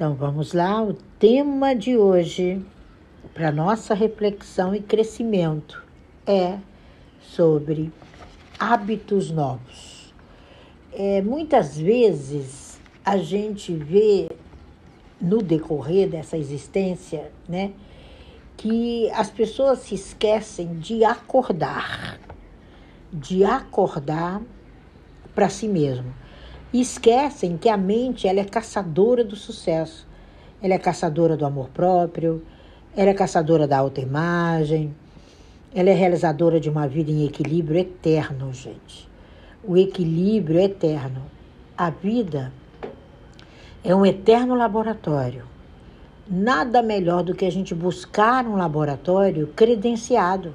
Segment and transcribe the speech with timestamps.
[0.00, 2.64] Então vamos lá, o tema de hoje
[3.34, 5.84] para nossa reflexão e crescimento
[6.26, 6.56] é
[7.20, 7.92] sobre
[8.58, 10.14] hábitos novos.
[10.90, 14.30] É, muitas vezes a gente vê
[15.20, 17.72] no decorrer dessa existência, né,
[18.56, 22.18] que as pessoas se esquecem de acordar,
[23.12, 24.40] de acordar
[25.34, 26.10] para si mesmo.
[26.72, 30.06] E esquecem que a mente ela é caçadora do sucesso.
[30.62, 32.42] Ela é caçadora do amor próprio,
[32.96, 34.94] ela é caçadora da autoimagem,
[35.74, 39.08] ela é realizadora de uma vida em equilíbrio eterno, gente.
[39.64, 41.22] O equilíbrio é eterno.
[41.76, 42.52] A vida
[43.82, 45.44] é um eterno laboratório.
[46.28, 50.52] Nada melhor do que a gente buscar um laboratório credenciado.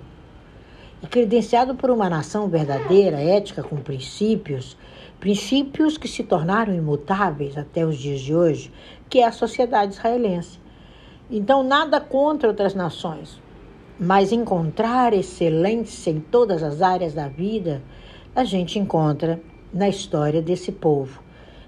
[1.01, 4.77] E credenciado por uma nação verdadeira, ética, com princípios,
[5.19, 8.71] princípios que se tornaram imutáveis até os dias de hoje,
[9.09, 10.59] que é a sociedade israelense.
[11.29, 13.41] Então, nada contra outras nações,
[13.99, 17.81] mas encontrar excelência em todas as áreas da vida,
[18.35, 19.41] a gente encontra
[19.73, 21.21] na história desse povo,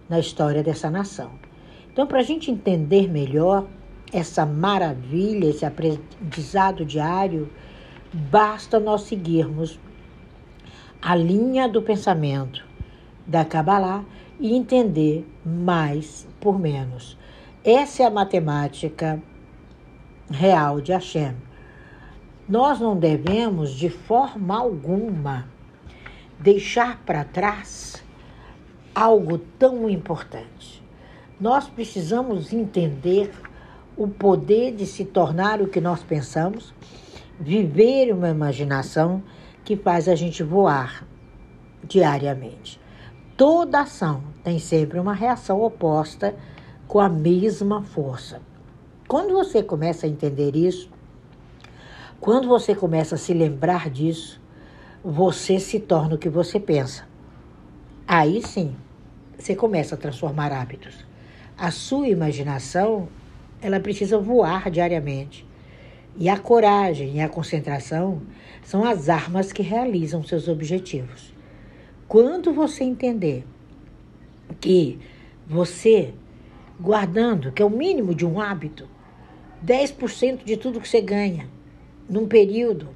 [0.08, 1.32] na história dessa nação.
[1.92, 3.66] Então, para a gente entender melhor
[4.14, 7.50] essa maravilha, esse aprendizado diário,
[8.14, 9.80] basta nós seguirmos
[11.02, 12.67] a linha do pensamento
[13.28, 14.04] da Kabbalah
[14.40, 17.18] e entender mais por menos.
[17.64, 19.22] Essa é a matemática
[20.30, 21.36] real de Hashem.
[22.48, 25.48] Nós não devemos, de forma alguma,
[26.40, 28.02] deixar para trás
[28.96, 30.82] algo tão importante.
[31.40, 33.32] Nós precisamos entender
[33.98, 36.74] o poder de se tornar o que nós pensamos,
[37.40, 39.22] viver uma imaginação
[39.66, 41.06] que faz a gente voar
[41.84, 42.80] diariamente.
[43.38, 46.36] Toda ação tem sempre uma reação oposta
[46.88, 48.42] com a mesma força.
[49.08, 50.90] Quando você começa a entender isso,
[52.20, 54.42] quando você começa a se lembrar disso,
[55.04, 57.08] você se torna o que você pensa.
[58.08, 58.76] Aí sim,
[59.38, 61.06] você começa a transformar hábitos.
[61.56, 63.08] A sua imaginação,
[63.62, 65.48] ela precisa voar diariamente.
[66.16, 68.20] E a coragem e a concentração
[68.64, 71.37] são as armas que realizam seus objetivos.
[72.08, 73.46] Quando você entender
[74.62, 74.98] que
[75.46, 76.14] você,
[76.80, 78.88] guardando, que é o mínimo de um hábito,
[79.66, 81.50] 10% de tudo que você ganha,
[82.10, 82.90] num período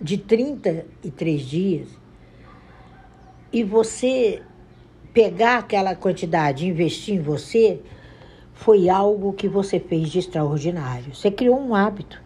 [0.00, 1.88] de 33 dias,
[3.52, 4.42] e você
[5.12, 7.82] pegar aquela quantidade e investir em você,
[8.54, 11.14] foi algo que você fez de extraordinário.
[11.14, 12.22] Você criou um hábito,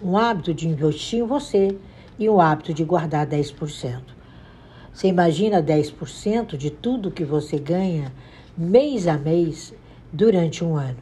[0.00, 1.76] um hábito de investir em você
[2.18, 4.13] e um hábito de guardar 10%.
[4.94, 8.12] Você imagina 10% de tudo que você ganha
[8.56, 9.74] mês a mês
[10.12, 10.98] durante um ano.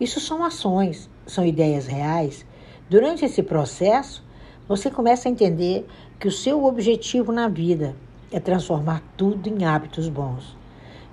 [0.00, 2.44] Isso são ações, são ideias reais.
[2.90, 4.24] Durante esse processo,
[4.66, 5.86] você começa a entender
[6.18, 7.94] que o seu objetivo na vida
[8.32, 10.56] é transformar tudo em hábitos bons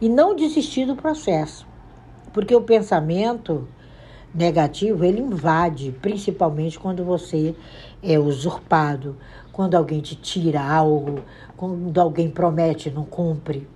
[0.01, 1.67] e não desistir do processo,
[2.33, 3.67] porque o pensamento
[4.33, 7.55] negativo ele invade, principalmente quando você
[8.01, 9.15] é usurpado,
[9.53, 11.21] quando alguém te tira algo,
[11.55, 13.67] quando alguém promete e não cumpre.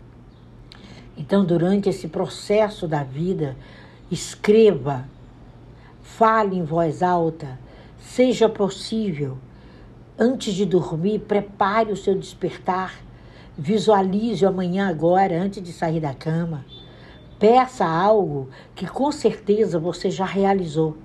[1.15, 3.55] Então, durante esse processo da vida,
[4.09, 5.05] escreva,
[6.01, 7.59] fale em voz alta,
[7.99, 9.37] seja possível.
[10.17, 12.95] Antes de dormir, prepare o seu despertar.
[13.55, 16.65] Visualize o amanhã agora, antes de sair da cama.
[17.39, 20.97] Peça algo que com certeza você já realizou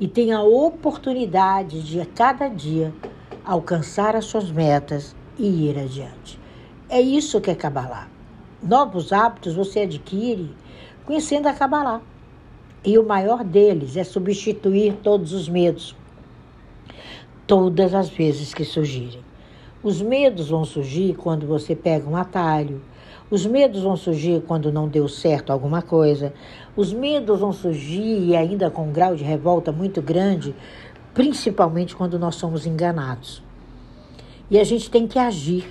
[0.00, 2.92] e tenha a oportunidade de a cada dia
[3.48, 6.38] alcançar as suas metas e ir adiante.
[6.86, 8.06] É isso que é Kabbalah.
[8.62, 10.54] Novos hábitos você adquire
[11.06, 12.02] conhecendo a Kabbalah.
[12.84, 15.96] E o maior deles é substituir todos os medos,
[17.46, 19.24] todas as vezes que surgirem.
[19.82, 22.82] Os medos vão surgir quando você pega um atalho,
[23.30, 26.32] os medos vão surgir quando não deu certo alguma coisa.
[26.74, 30.54] Os medos vão surgir e ainda com um grau de revolta muito grande,
[31.18, 33.42] principalmente quando nós somos enganados.
[34.48, 35.68] E a gente tem que agir.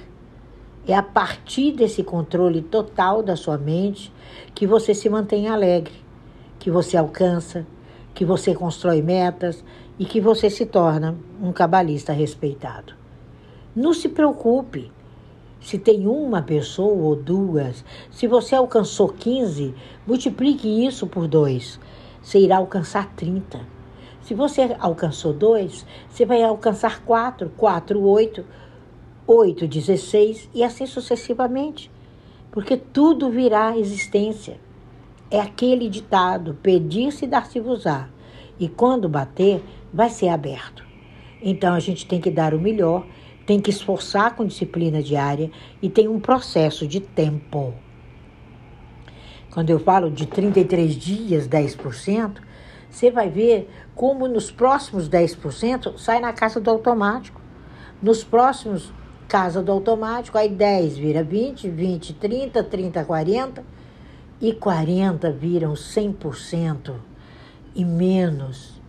[0.86, 4.12] É a partir desse controle total da sua mente
[4.54, 5.94] que você se mantém alegre,
[6.60, 7.66] que você alcança,
[8.14, 9.64] que você constrói metas
[9.98, 12.94] e que você se torna um cabalista respeitado.
[13.74, 14.92] Não se preocupe
[15.62, 19.74] se tem uma pessoa ou duas, se você alcançou 15,
[20.06, 21.80] multiplique isso por dois.
[22.22, 23.77] Você irá alcançar 30.
[24.28, 28.46] Se você alcançou dois, você vai alcançar 4, 4, 8,
[29.26, 31.90] 8, 16 e assim sucessivamente.
[32.52, 34.60] Porque tudo virá à existência.
[35.32, 38.10] É aquele ditado: pedir-se dar-se-vos-á.
[38.60, 39.64] E quando bater,
[39.94, 40.84] vai ser aberto.
[41.42, 43.08] Então a gente tem que dar o melhor,
[43.46, 45.50] tem que esforçar com disciplina diária
[45.82, 47.74] e tem um processo de tempo.
[49.52, 52.46] Quando eu falo de 33 dias, 10%,
[52.90, 57.42] você vai ver como nos próximos 10% sai na casa do automático.
[58.02, 58.92] Nos próximos
[59.28, 63.64] casa do automático, aí 10 vira 20, 20, 30, 30, 40
[64.40, 66.94] e 40 viram 100%
[67.76, 68.82] em menos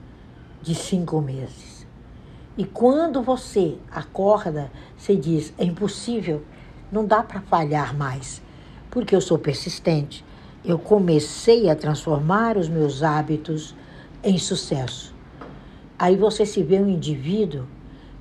[0.63, 1.87] de cinco meses.
[2.57, 6.43] E quando você acorda, você diz: é impossível,
[6.91, 8.43] não dá para falhar mais,
[8.91, 10.25] porque eu sou persistente.
[10.65, 13.75] Eu comecei a transformar os meus hábitos
[14.23, 15.15] em sucesso.
[15.99, 17.65] Aí você se vê um indivíduo,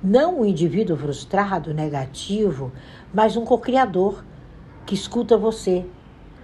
[0.02, 2.72] não um indivíduo frustrado, negativo,
[3.12, 4.24] mas um co-criador
[4.86, 5.84] que escuta você,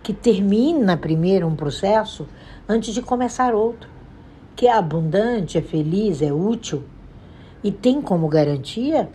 [0.02, 2.28] que termina primeiro um processo
[2.68, 3.88] antes de começar outro,
[4.54, 6.84] que é abundante, é feliz, é útil
[7.62, 9.08] e tem como garantia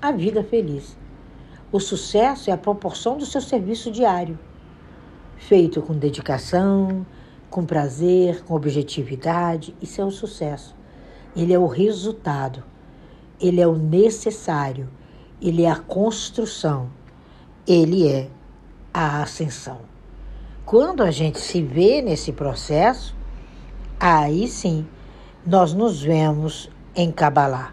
[0.00, 0.96] a vida feliz.
[1.70, 4.38] O sucesso é a proporção do seu serviço diário,
[5.36, 7.04] feito com dedicação,
[7.54, 9.76] com prazer, com objetividade.
[9.80, 10.74] Isso é o sucesso.
[11.36, 12.64] Ele é o resultado,
[13.40, 14.88] ele é o necessário,
[15.40, 16.90] ele é a construção,
[17.64, 18.28] ele é
[18.92, 19.82] a ascensão.
[20.66, 23.14] Quando a gente se vê nesse processo,
[24.00, 24.84] aí sim
[25.46, 27.72] nós nos vemos em Kabbalah.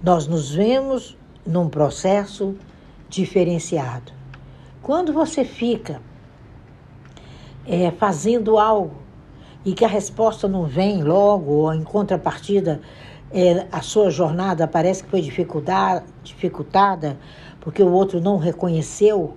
[0.00, 2.54] Nós nos vemos num processo
[3.08, 4.12] diferenciado.
[4.80, 6.00] Quando você fica
[7.70, 8.96] é, fazendo algo
[9.64, 12.80] e que a resposta não vem logo, ou em contrapartida
[13.30, 17.16] é, a sua jornada parece que foi dificultada
[17.60, 19.36] porque o outro não reconheceu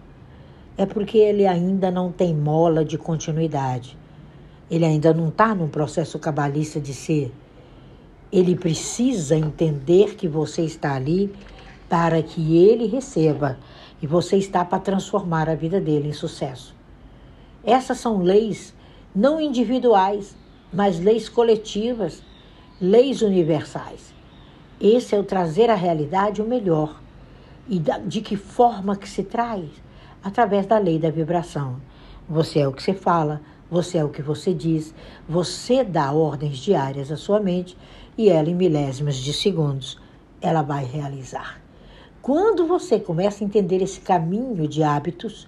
[0.76, 3.96] é porque ele ainda não tem mola de continuidade.
[4.72, 7.32] Ele ainda não está num processo cabalista de ser.
[8.32, 11.32] Ele precisa entender que você está ali
[11.88, 13.60] para que ele receba
[14.02, 16.74] e você está para transformar a vida dele em sucesso.
[17.64, 18.74] Essas são leis
[19.16, 20.36] não individuais,
[20.72, 22.24] mas leis coletivas,
[22.82, 24.14] leis universais.
[24.82, 27.02] Esse é o trazer à realidade o melhor.
[27.70, 29.84] E de que forma que se traz?
[30.24, 31.82] através da lei da vibração.
[32.30, 34.96] Você é o que você fala, você é o que você diz,
[35.28, 37.78] você dá ordens diárias à sua mente
[38.18, 40.00] e ela, em milésimos de segundos,
[40.42, 41.62] ela vai realizar.
[42.22, 45.48] Quando você começa a entender esse caminho de hábitos,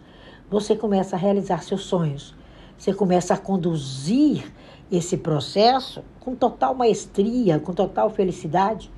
[0.56, 2.34] você começa a realizar seus sonhos.
[2.78, 4.50] Você começa a conduzir
[4.90, 8.90] esse processo com total maestria, com total felicidade.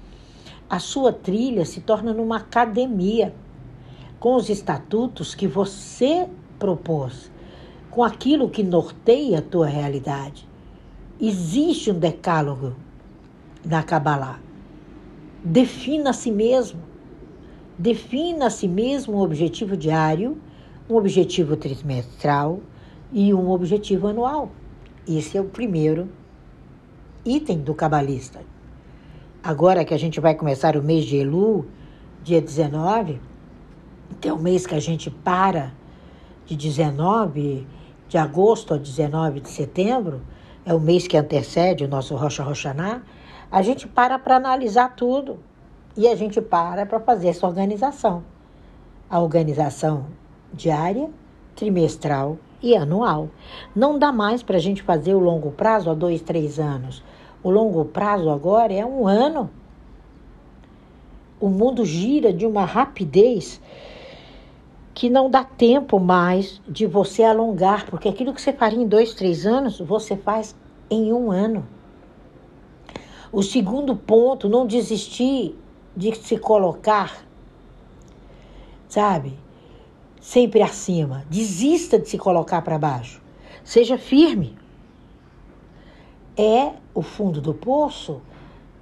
[0.70, 3.34] A sua trilha se torna numa academia
[4.20, 7.32] com os estatutos que você propôs,
[7.90, 10.48] com aquilo que norteia a tua realidade.
[11.20, 12.76] Existe um decálogo
[13.66, 14.40] na Kabbalah.
[15.44, 16.82] Defina a si mesmo.
[17.80, 20.38] Defina a si mesmo um objetivo diário,
[20.90, 22.60] um objetivo trimestral
[23.12, 24.50] e um objetivo anual.
[25.08, 26.10] Esse é o primeiro
[27.26, 28.40] item do cabalista.
[29.44, 31.66] Agora que a gente vai começar o mês de Elu,
[32.24, 33.20] dia 19,
[34.22, 35.74] tem um mês que a gente para
[36.46, 37.68] de 19
[38.08, 40.22] de agosto a 19 de setembro,
[40.66, 43.02] é o mês que antecede o nosso Rocha Roxaná,
[43.52, 45.40] a gente para para analisar tudo
[45.96, 48.24] e a gente para para fazer essa organização.
[49.10, 50.06] A organização
[50.54, 51.10] diária,
[51.56, 53.30] trimestral e anual.
[53.76, 57.04] Não dá mais para a gente fazer o longo prazo a dois, três anos.
[57.44, 59.50] O longo prazo agora é um ano.
[61.40, 63.62] O mundo gira de uma rapidez
[64.94, 69.14] que não dá tempo mais de você alongar, porque aquilo que você faria em dois,
[69.14, 70.56] três anos, você faz
[70.90, 71.68] em um ano.
[73.32, 75.56] O segundo ponto, não desistir
[75.96, 77.24] de se colocar,
[78.88, 79.38] sabe,
[80.28, 81.24] sempre acima.
[81.30, 83.22] Desista de se colocar para baixo.
[83.64, 84.58] Seja firme.
[86.36, 88.22] É o fundo do poço,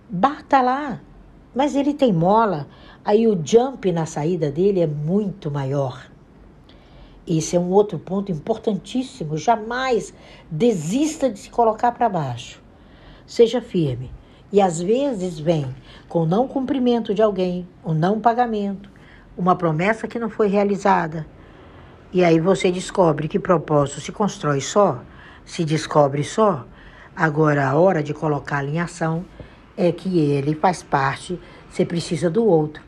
[0.10, 1.00] bata lá.
[1.54, 2.68] Mas ele tem mola
[3.04, 6.10] aí o jump na saída dele é muito maior.
[7.28, 9.38] Esse é um outro ponto importantíssimo.
[9.38, 10.16] Jamais
[10.50, 12.60] desista de se colocar para baixo.
[13.28, 14.12] Seja firme.
[14.52, 15.68] E às vezes vem
[16.10, 18.90] com o não cumprimento de alguém, o não pagamento,
[19.38, 21.35] uma promessa que não foi realizada.
[22.12, 25.02] E aí você descobre que propósito se constrói só,
[25.46, 26.66] se descobre só.
[27.16, 29.26] Agora a hora de colocá-lo em ação
[29.76, 32.86] é que ele faz parte, você precisa do outro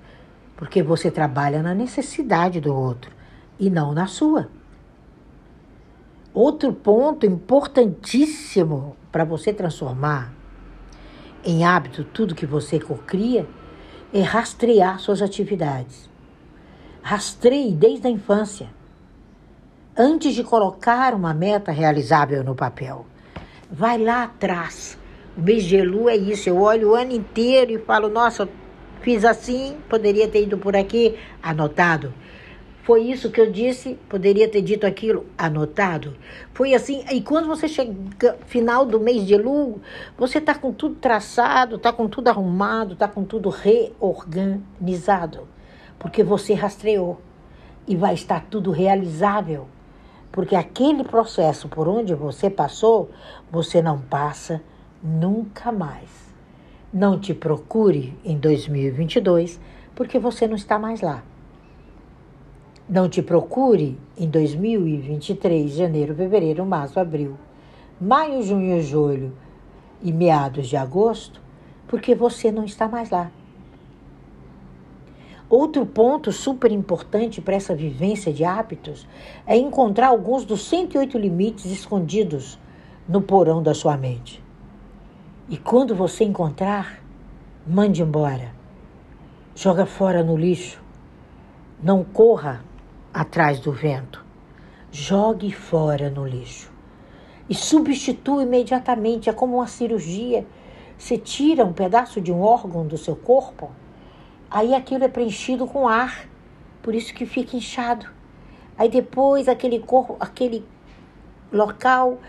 [0.58, 3.12] porque você trabalha na necessidade do outro
[3.60, 4.50] e não na sua.
[6.34, 10.34] Outro ponto importantíssimo para você transformar
[11.46, 13.48] em hábito tudo que você cocria
[14.12, 16.10] é rastrear suas atividades.
[17.04, 18.68] Rastreie desde a infância,
[19.98, 23.08] antes de colocar uma meta realizável no papel.
[23.72, 24.96] Vai lá atrás.
[25.36, 26.48] O mês de Elu é isso.
[26.48, 28.48] Eu olho o ano inteiro e falo, nossa,
[29.02, 32.14] fiz assim, poderia ter ido por aqui, anotado.
[32.84, 36.16] Foi isso que eu disse, poderia ter dito aquilo, anotado.
[36.54, 39.82] Foi assim, e quando você chega final do mês de Elu,
[40.16, 45.48] você tá com tudo traçado, tá com tudo arrumado, tá com tudo reorganizado,
[46.00, 47.20] porque você rastreou
[47.86, 49.68] e vai estar tudo realizável.
[50.32, 53.10] Porque aquele processo por onde você passou,
[53.52, 54.62] você não passa
[55.02, 56.28] nunca mais.
[56.94, 59.60] Não te procure em 2022,
[59.96, 61.24] porque você não está mais lá.
[62.88, 67.36] Não te procure em 2023, janeiro, fevereiro, março, abril,
[68.00, 69.34] maio, junho, julho
[70.02, 71.42] e meados de agosto,
[71.88, 73.30] porque você não está mais lá.
[75.50, 79.08] Outro ponto super importante para essa vivência de hábitos
[79.46, 82.60] é encontrar alguns dos 108 limites escondidos
[83.08, 84.44] no porão da sua mente.
[85.48, 87.02] E quando você encontrar,
[87.66, 88.54] mande embora.
[89.56, 90.84] Joga fora no lixo.
[91.82, 92.62] Não corra
[93.14, 94.26] atrás do vento.
[94.92, 96.70] Jogue fora no lixo.
[97.50, 99.30] E substitua imediatamente.
[99.30, 100.46] É como uma cirurgia.
[100.98, 103.72] Você tira um pedaço de um órgão do seu corpo,
[104.50, 106.28] aí aquilo é preenchido com ar.
[106.82, 108.08] Por isso que fica inchado.
[108.78, 110.66] Aí depois aquele corpo, aquele
[111.52, 112.20] local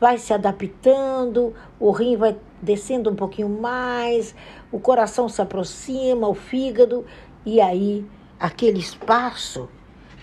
[0.00, 4.34] vai se adaptando, o rim vai descendo um pouquinho mais,
[4.70, 7.04] o coração se aproxima, o fígado,
[7.44, 8.06] e aí
[8.38, 9.68] aquele espaço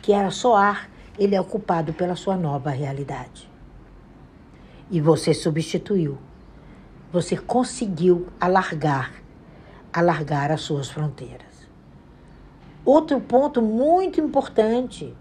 [0.02, 3.50] que era só ar, ele é ocupado pela sua nova realidade.
[4.90, 6.18] E você substituiu.
[7.12, 9.14] Você conseguiu alargar,
[9.96, 11.56] alargar as suas fronteiras.
[12.84, 15.16] Outro ponto muito importante: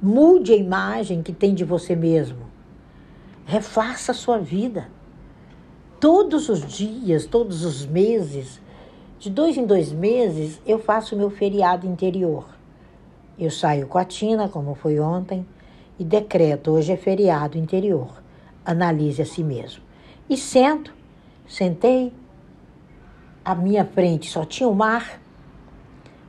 [0.00, 2.46] mude a imagem que tem de você mesmo.
[3.46, 4.88] Refaça a sua vida.
[5.98, 8.60] Todos os dias, todos os meses,
[9.18, 12.46] de dois em dois meses, eu faço meu feriado interior.
[13.36, 15.46] Eu saio com a Tina, como foi ontem,
[15.98, 18.22] e decreto: hoje é feriado interior.
[18.64, 19.82] Analise a si mesmo.
[20.28, 20.94] E sento,
[21.48, 22.12] sentei,
[23.48, 25.18] à minha frente só tinha o mar.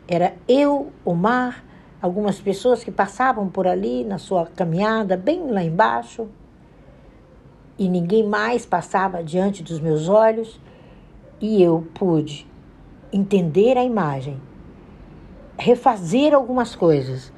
[0.08, 1.66] Era eu, o mar,
[2.02, 6.30] algumas pessoas que passavam por ali na sua caminhada, bem lá embaixo,
[7.78, 10.62] e ninguém mais passava diante dos meus olhos,
[11.42, 12.48] e eu pude
[13.12, 14.42] entender a imagem
[15.58, 17.34] refazer algumas coisas,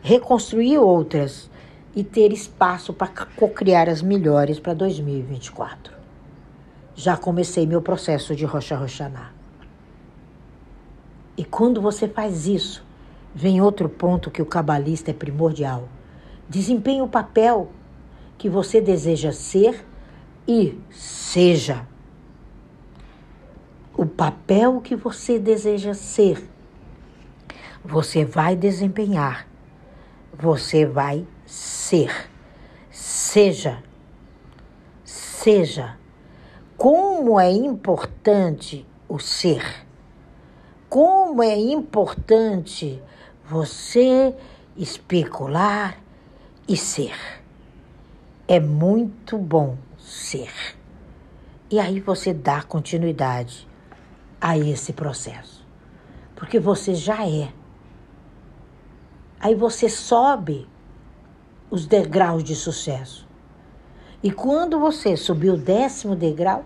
[0.00, 1.50] reconstruir outras
[1.92, 5.93] e ter espaço para cocriar as melhores para 2024.
[6.94, 9.32] Já comecei meu processo de Rocha Roxaná.
[11.36, 12.84] E quando você faz isso,
[13.34, 15.88] vem outro ponto que o cabalista é primordial.
[16.48, 17.70] Desempenhe o papel
[18.38, 19.84] que você deseja ser
[20.46, 21.86] e seja.
[23.96, 26.54] O papel que você deseja ser
[27.84, 29.46] você vai desempenhar,
[30.32, 32.30] você vai ser.
[32.90, 33.82] Seja,
[35.04, 35.98] seja.
[36.76, 39.86] Como é importante o ser.
[40.88, 43.02] Como é importante
[43.44, 44.34] você
[44.76, 45.98] especular
[46.68, 47.16] e ser.
[48.46, 50.52] É muito bom ser.
[51.70, 53.68] E aí você dá continuidade
[54.40, 55.66] a esse processo.
[56.36, 57.52] Porque você já é
[59.44, 60.66] Aí você sobe
[61.70, 63.23] os degraus de sucesso.
[64.24, 66.64] E quando você subir o décimo degrau,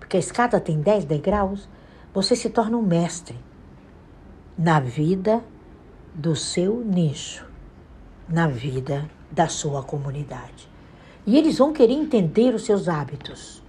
[0.00, 1.68] porque a escada tem dez degraus,
[2.12, 3.38] você se torna um mestre
[4.58, 5.40] na vida
[6.12, 7.46] do seu nicho,
[8.28, 10.68] na vida da sua comunidade.
[11.24, 13.62] E eles vão querer entender os seus hábitos.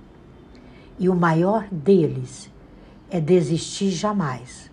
[0.98, 2.50] E o maior deles
[3.08, 4.72] é desistir jamais.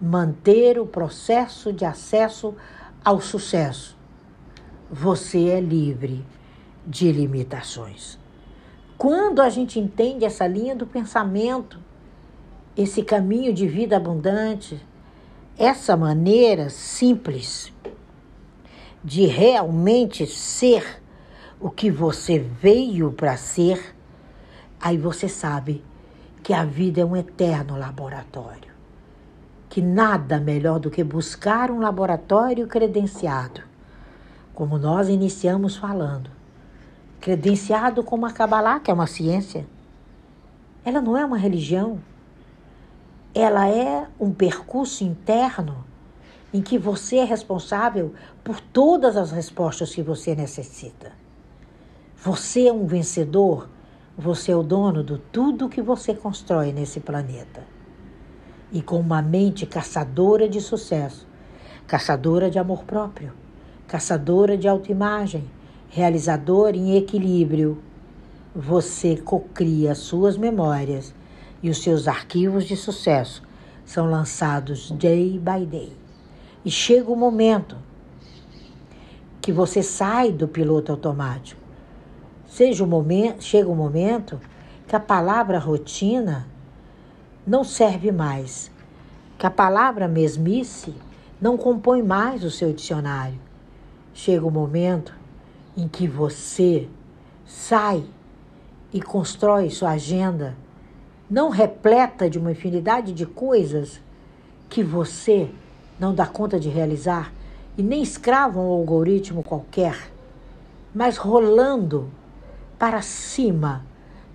[0.00, 2.54] Manter o processo de acesso
[3.04, 3.98] ao sucesso.
[4.88, 6.24] Você é livre
[6.86, 8.18] de limitações.
[8.96, 11.78] Quando a gente entende essa linha do pensamento,
[12.76, 14.80] esse caminho de vida abundante,
[15.58, 17.72] essa maneira simples
[19.02, 21.02] de realmente ser
[21.60, 23.94] o que você veio para ser,
[24.80, 25.84] aí você sabe
[26.42, 28.76] que a vida é um eterno laboratório
[29.76, 33.60] que nada melhor do que buscar um laboratório credenciado,
[34.54, 36.30] como nós iniciamos falando,
[37.20, 39.66] credenciado como a Kabbalah, que é uma ciência.
[40.84, 42.00] Ela não é uma religião.
[43.34, 45.84] Ela é um percurso interno
[46.52, 51.12] em que você é responsável por todas as respostas que você necessita.
[52.16, 53.68] Você é um vencedor,
[54.16, 57.62] você é o dono de tudo que você constrói nesse planeta.
[58.72, 61.26] E com uma mente caçadora de sucesso,
[61.86, 63.32] caçadora de amor próprio,
[63.86, 65.44] caçadora de autoimagem,
[65.88, 67.78] realizadora em equilíbrio,
[68.54, 71.14] você cocria suas memórias
[71.62, 73.42] e os seus arquivos de sucesso
[73.84, 75.92] são lançados day by day.
[76.64, 77.76] E chega o momento
[79.40, 81.60] que você sai do piloto automático.
[82.48, 84.40] Seja o momento, chega o momento
[84.88, 86.48] que a palavra rotina
[87.46, 88.70] não serve mais,
[89.38, 90.94] que a palavra mesmice
[91.40, 93.38] não compõe mais o seu dicionário.
[94.12, 95.14] Chega o momento
[95.76, 96.88] em que você
[97.44, 98.04] sai
[98.92, 100.56] e constrói sua agenda,
[101.28, 104.00] não repleta de uma infinidade de coisas
[104.68, 105.50] que você
[105.98, 107.32] não dá conta de realizar
[107.76, 110.10] e nem escravo a um algoritmo qualquer,
[110.94, 112.10] mas rolando
[112.78, 113.84] para cima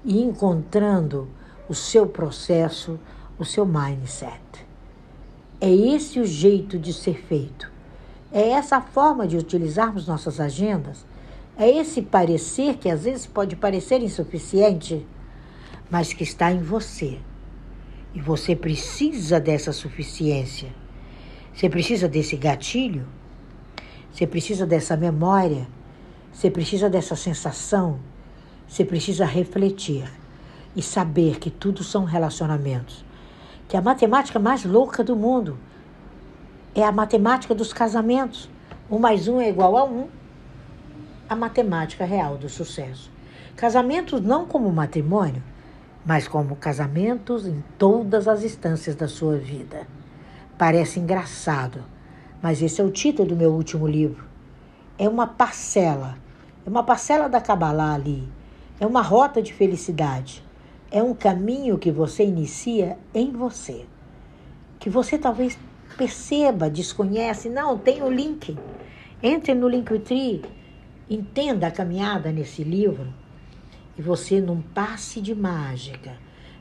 [0.04, 1.28] e encontrando
[1.68, 3.00] o seu processo,
[3.40, 4.42] o seu mindset.
[5.60, 7.72] É esse o jeito de ser feito.
[8.32, 11.06] É essa a forma de utilizarmos nossas agendas.
[11.58, 15.05] É esse parecer que às vezes pode parecer insuficiente,
[15.89, 17.20] mas que está em você.
[18.13, 20.70] E você precisa dessa suficiência.
[21.53, 23.08] Você precisa desse gatilho.
[24.12, 25.67] Você precisa dessa memória.
[26.31, 28.00] Você precisa dessa sensação.
[28.67, 30.10] Você precisa refletir
[30.75, 33.05] e saber que tudo são relacionamentos.
[33.67, 35.58] Que a matemática mais louca do mundo
[36.74, 38.50] é a matemática dos casamentos.
[38.89, 40.08] Um mais um é igual a um.
[41.32, 43.10] A matemática real do sucesso.
[43.56, 45.42] Casamentos não como matrimônio,
[46.06, 49.88] mas como casamentos em todas as instâncias da sua vida.
[50.58, 51.86] Parece engraçado,
[52.42, 54.25] mas esse é o título do meu último livro.
[55.00, 56.18] É uma parcela,
[56.66, 58.27] é uma parcela da Kabbalah ali.
[58.77, 60.44] É uma rota de felicidade.
[60.92, 63.86] É um caminho que você inicia em você.
[64.79, 65.58] Que você talvez
[65.96, 67.48] perceba, desconhece.
[67.48, 68.58] Não, tem o link.
[69.24, 70.42] Entre no Linktree,
[71.14, 73.14] entenda a caminhada nesse livro
[73.98, 76.16] e você num passe de mágica,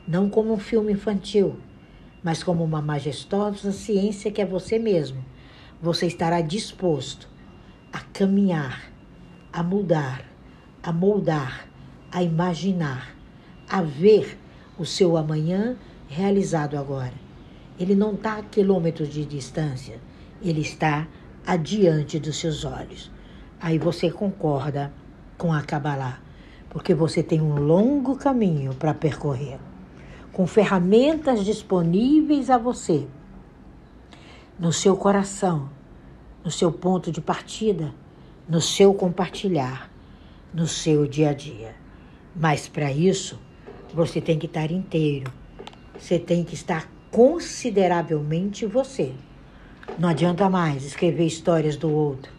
[0.05, 1.55] não como um filme infantil,
[2.21, 5.23] mas como uma majestosa ciência que é você mesmo.
[5.81, 7.29] Você estará disposto
[7.93, 8.91] a caminhar,
[9.53, 10.25] a mudar,
[10.83, 11.65] a moldar,
[12.11, 13.15] a imaginar,
[13.69, 14.37] a ver
[14.77, 15.77] o seu amanhã
[16.09, 17.13] realizado agora.
[17.79, 19.97] Ele não está a quilômetros de distância,
[20.41, 21.07] ele está
[21.47, 23.09] adiante dos seus olhos.
[23.61, 24.91] Aí você concorda
[25.37, 26.19] com a Kabbalah,
[26.69, 29.59] porque você tem um longo caminho para percorrer
[30.31, 33.05] com ferramentas disponíveis a você,
[34.57, 35.69] no seu coração,
[36.43, 37.93] no seu ponto de partida,
[38.47, 39.91] no seu compartilhar,
[40.53, 41.75] no seu dia a dia.
[42.35, 43.39] Mas para isso,
[43.93, 45.31] você tem que estar inteiro.
[45.99, 49.13] Você tem que estar consideravelmente você.
[49.99, 52.31] Não adianta mais escrever histórias do outro,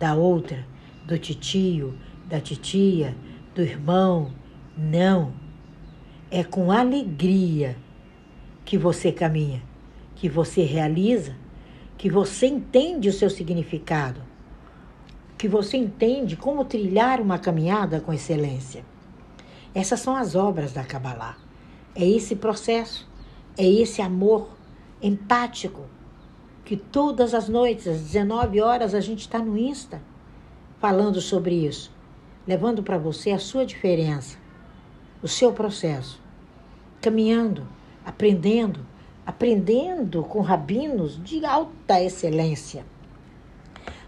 [0.00, 0.66] da outra,
[1.04, 1.94] do titio,
[2.26, 3.14] da titia,
[3.54, 4.32] do irmão.
[4.76, 5.34] Não.
[6.30, 7.76] É com alegria
[8.64, 9.62] que você caminha,
[10.16, 11.36] que você realiza,
[11.98, 14.22] que você entende o seu significado,
[15.36, 18.82] que você entende como trilhar uma caminhada com excelência.
[19.74, 21.36] Essas são as obras da Kabbalah.
[21.94, 23.06] É esse processo,
[23.58, 24.48] é esse amor
[25.02, 25.84] empático
[26.70, 30.00] que todas as noites, às 19 horas, a gente está no Insta
[30.78, 31.92] falando sobre isso,
[32.46, 34.38] levando para você a sua diferença,
[35.20, 36.22] o seu processo,
[37.00, 37.66] caminhando,
[38.06, 38.86] aprendendo,
[39.26, 42.86] aprendendo com rabinos de alta excelência,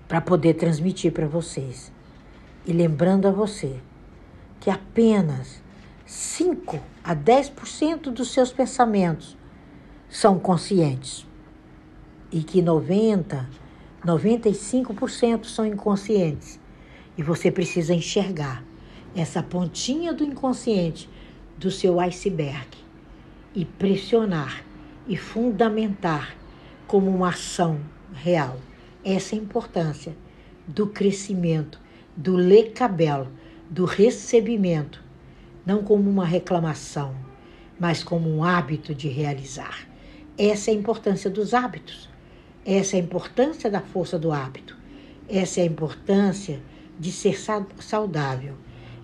[0.07, 1.91] para poder transmitir para vocês.
[2.65, 3.81] E lembrando a você
[4.61, 5.61] que apenas
[6.07, 9.37] 5 a 10% dos seus pensamentos
[10.09, 11.27] são conscientes
[12.33, 13.49] e que 90,
[14.05, 16.59] 95% são inconscientes.
[17.17, 18.65] E você precisa enxergar
[19.15, 21.09] essa pontinha do inconsciente
[21.59, 22.69] do seu iceberg
[23.55, 24.65] e pressionar
[25.07, 26.35] e fundamentar
[26.87, 27.81] como uma ação
[28.15, 28.59] real.
[29.05, 30.17] Essa é a importância
[30.67, 31.79] do crescimento,
[32.17, 33.29] do lecabel,
[33.69, 35.03] do recebimento,
[35.67, 37.15] não como uma reclamação,
[37.79, 39.87] mas como um hábito de realizar.
[40.39, 42.12] Essa é a importância dos hábitos.
[42.65, 44.77] Essa é a importância da força do hábito.
[45.29, 46.61] Essa é a importância
[46.99, 47.37] de ser
[47.81, 48.55] saudável,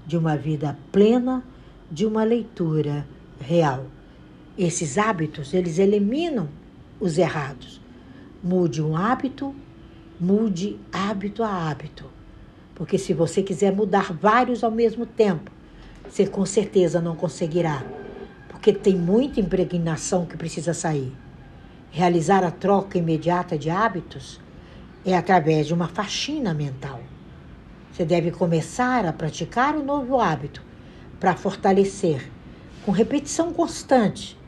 [0.07, 1.43] de uma vida plena,
[1.91, 3.07] de uma leitura
[3.41, 3.87] real.
[4.57, 6.49] Esses hábitos, eles eliminam
[7.01, 7.81] os errados.
[8.43, 9.55] Mude um hábito,
[10.21, 12.05] mude hábito a hábito.
[12.77, 15.51] Porque se você quiser mudar vários ao mesmo tempo,
[16.09, 17.85] você com certeza não conseguirá.
[18.49, 21.13] Porque tem muita impregnação que precisa sair.
[21.91, 24.41] Realizar a troca imediata de hábitos
[25.05, 27.01] é através de uma faxina mental.
[27.91, 30.63] Você deve começar a praticar o novo hábito
[31.19, 32.31] para fortalecer,
[32.85, 34.39] com repetição constante,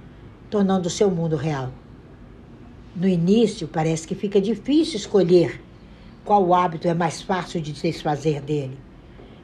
[0.49, 1.73] tornando o seu mundo real.
[2.95, 5.63] No início, parece que fica difícil escolher
[6.25, 8.79] qual hábito é mais fácil de desfazer dele.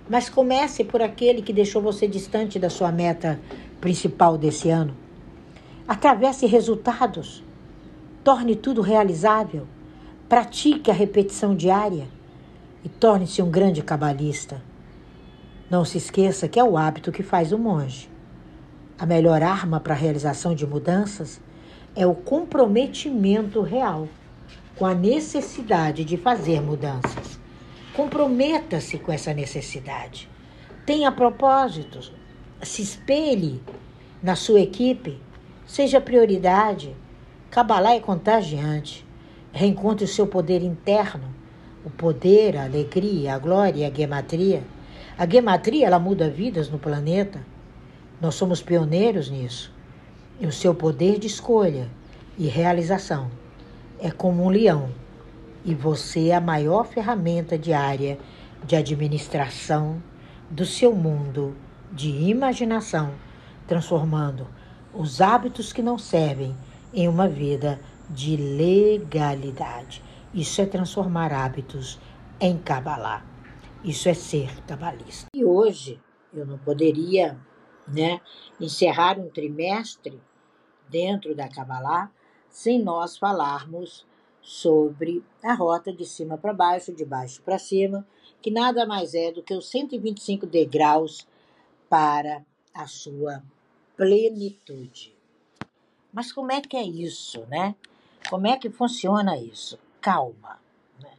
[0.08, 3.40] Mas comece por aquele que deixou você distante da sua meta
[3.80, 4.94] principal desse ano.
[5.88, 7.42] Atravesse resultados.
[8.26, 9.68] Torne tudo realizável.
[10.28, 12.08] Pratique a repetição diária
[12.82, 14.60] e torne-se um grande cabalista.
[15.70, 18.10] Não se esqueça que é o hábito que faz o monge.
[18.98, 21.40] A melhor arma para a realização de mudanças
[21.94, 24.08] é o comprometimento real
[24.74, 27.38] com a necessidade de fazer mudanças.
[27.94, 30.28] Comprometa-se com essa necessidade.
[30.84, 32.12] Tenha propósitos.
[32.60, 33.62] Se espelhe
[34.20, 35.16] na sua equipe.
[35.64, 37.05] Seja prioridade.
[37.56, 39.02] Cabalá é contagiante.
[39.50, 41.24] Reencontre o seu poder interno,
[41.86, 44.62] o poder, a alegria, a glória a gematria.
[45.16, 47.40] A gematria, ela muda vidas no planeta.
[48.20, 49.72] Nós somos pioneiros nisso.
[50.38, 51.88] E o seu poder de escolha
[52.36, 53.30] e realização
[53.98, 54.90] é como um leão.
[55.64, 58.18] E você é a maior ferramenta diária
[58.66, 60.02] de administração
[60.50, 61.56] do seu mundo
[61.90, 63.12] de imaginação,
[63.66, 64.46] transformando
[64.92, 66.54] os hábitos que não servem
[66.96, 67.78] em uma vida
[68.08, 70.02] de legalidade.
[70.32, 72.00] Isso é transformar hábitos
[72.40, 73.24] em Kabbalah.
[73.84, 75.26] Isso é ser cabalista.
[75.34, 76.00] E hoje
[76.32, 77.38] eu não poderia
[77.86, 78.20] né,
[78.58, 80.18] encerrar um trimestre
[80.88, 82.10] dentro da Kabbalah
[82.48, 84.06] sem nós falarmos
[84.40, 88.06] sobre a rota de cima para baixo, de baixo para cima,
[88.40, 91.26] que nada mais é do que os 125 degraus
[91.88, 93.42] para a sua
[93.96, 95.15] plenitude.
[96.16, 97.74] Mas como é que é isso, né?
[98.30, 99.78] Como é que funciona isso?
[100.00, 100.58] Calma.
[100.98, 101.10] Né?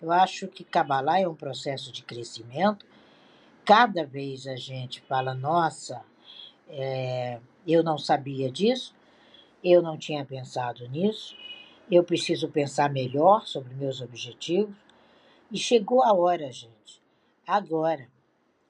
[0.00, 2.86] Eu acho que Kabbalah é um processo de crescimento.
[3.64, 6.04] Cada vez a gente fala, nossa,
[6.68, 8.94] é, eu não sabia disso,
[9.64, 11.36] eu não tinha pensado nisso,
[11.90, 14.76] eu preciso pensar melhor sobre meus objetivos.
[15.50, 17.02] E chegou a hora, gente,
[17.44, 18.06] agora,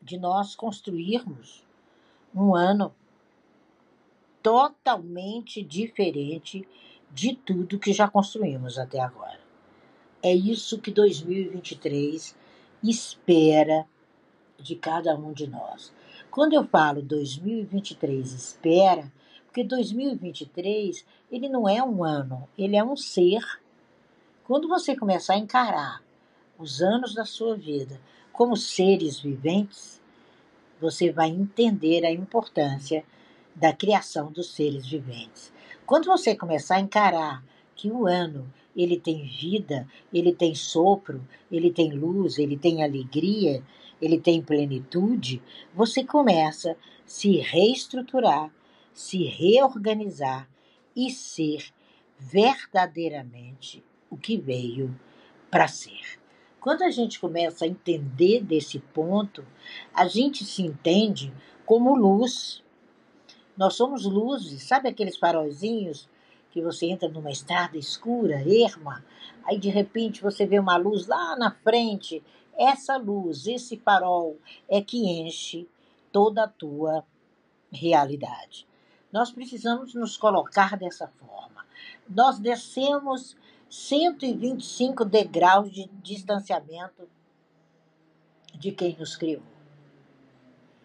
[0.01, 1.63] de nós construirmos
[2.35, 2.91] um ano
[4.45, 6.69] totalmente diferente
[7.11, 9.41] de tudo que já construímos até agora.
[10.23, 12.37] É isso que 2023
[12.83, 13.87] espera
[14.59, 15.95] de cada um de nós.
[16.31, 19.11] Quando eu falo 2023 espera,
[19.47, 23.43] porque 2023 ele não é um ano, ele é um ser.
[24.45, 26.03] Quando você começar a encarar
[26.59, 27.99] os anos da sua vida
[28.31, 30.03] como seres viventes,
[30.79, 33.03] você vai entender a importância
[33.55, 35.53] da criação dos seres viventes.
[35.87, 41.71] Quando você começar a encarar que o ano ele tem vida, ele tem sopro, ele
[41.71, 43.63] tem luz, ele tem alegria,
[44.01, 45.43] ele tem plenitude,
[45.75, 48.53] você começa a se reestruturar,
[48.93, 50.49] se reorganizar
[50.97, 51.73] e ser
[52.19, 54.99] verdadeiramente o que veio
[55.51, 56.19] para ser.
[56.61, 59.45] Quando a gente começa a entender desse ponto,
[59.93, 61.33] a gente se entende
[61.67, 62.64] como luz,
[63.57, 66.09] nós somos luzes, sabe aqueles farolzinhos
[66.51, 69.05] que você entra numa estrada escura, erma,
[69.45, 72.23] aí de repente você vê uma luz lá na frente.
[72.57, 74.39] Essa luz, esse farol
[74.69, 75.69] é que enche
[76.13, 77.05] toda a tua
[77.73, 78.67] realidade.
[79.13, 81.65] Nós precisamos nos colocar dessa forma.
[82.09, 83.37] Nós descemos
[83.69, 87.09] 125 degraus de distanciamento
[88.55, 89.43] de quem nos criou.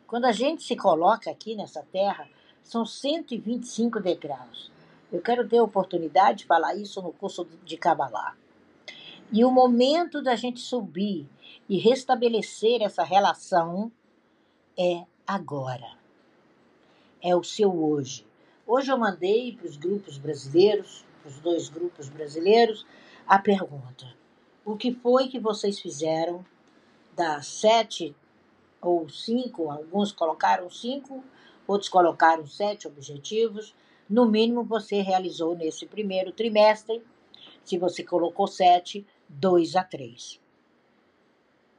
[0.08, 2.27] Quando a gente se coloca aqui nessa terra,
[2.69, 4.71] são 125 degraus.
[5.12, 8.36] Eu quero ter a oportunidade de falar isso no curso de Kabbalah.
[9.32, 11.27] E o momento da gente subir
[11.67, 13.91] e restabelecer essa relação
[14.77, 15.97] é agora.
[17.19, 18.23] É o seu hoje.
[18.67, 22.86] Hoje eu mandei para os grupos brasileiros, para os dois grupos brasileiros,
[23.25, 24.15] a pergunta:
[24.63, 26.45] o que foi que vocês fizeram
[27.15, 28.15] das sete
[28.79, 31.23] ou cinco, alguns colocaram cinco
[31.71, 33.75] outros colocaram sete objetivos.
[34.10, 37.03] No mínimo, você realizou nesse primeiro trimestre.
[37.63, 40.39] Se você colocou sete, dois a três.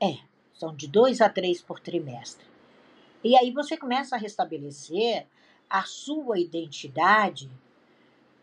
[0.01, 0.19] É,
[0.55, 2.47] são de dois a três por trimestre.
[3.25, 5.27] E aí você começa a restabelecer
[5.69, 7.51] a sua identidade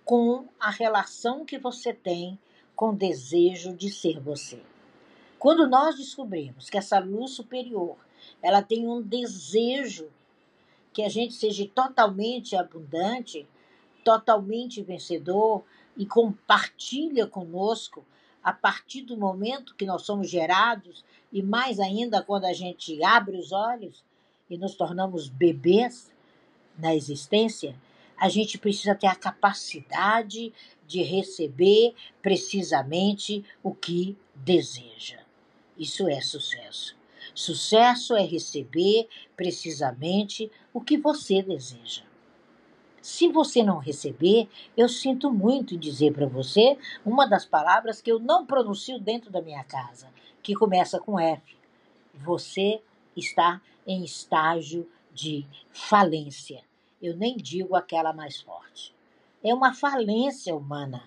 [0.04, 2.38] com a relação que você tem
[2.76, 4.62] com o desejo de ser você.
[5.40, 7.98] Quando nós descobrimos que essa luz superior,
[8.42, 10.10] ela tem um desejo
[10.98, 13.48] que a gente seja totalmente abundante,
[14.04, 15.64] totalmente vencedor
[15.96, 18.04] e compartilha conosco
[18.44, 23.38] a partir do momento que nós somos gerados e mais ainda quando a gente abre
[23.38, 24.04] os olhos
[24.50, 26.12] e nos tornamos bebês
[26.76, 27.76] na existência,
[28.20, 30.52] a gente precisa ter a capacidade
[30.88, 35.20] de receber precisamente o que deseja.
[35.78, 36.98] Isso é sucesso.
[37.38, 42.02] Sucesso é receber precisamente o que você deseja.
[43.00, 48.12] Se você não receber, eu sinto muito em dizer para você uma das palavras que
[48.12, 51.56] eu não pronuncio dentro da minha casa, que começa com F.
[52.12, 52.82] Você
[53.16, 56.64] está em estágio de falência.
[57.00, 58.96] Eu nem digo aquela mais forte.
[59.44, 61.04] É uma falência humana.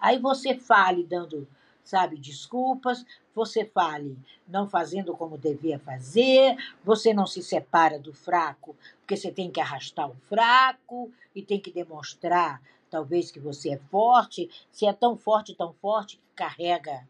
[0.00, 1.46] Aí você fale dando,
[1.84, 4.16] sabe, desculpas, você fale
[4.46, 9.60] não fazendo como devia fazer, você não se separa do fraco, porque você tem que
[9.60, 14.50] arrastar o fraco e tem que demonstrar, talvez, que você é forte.
[14.70, 17.08] Se é tão forte, tão forte, que carrega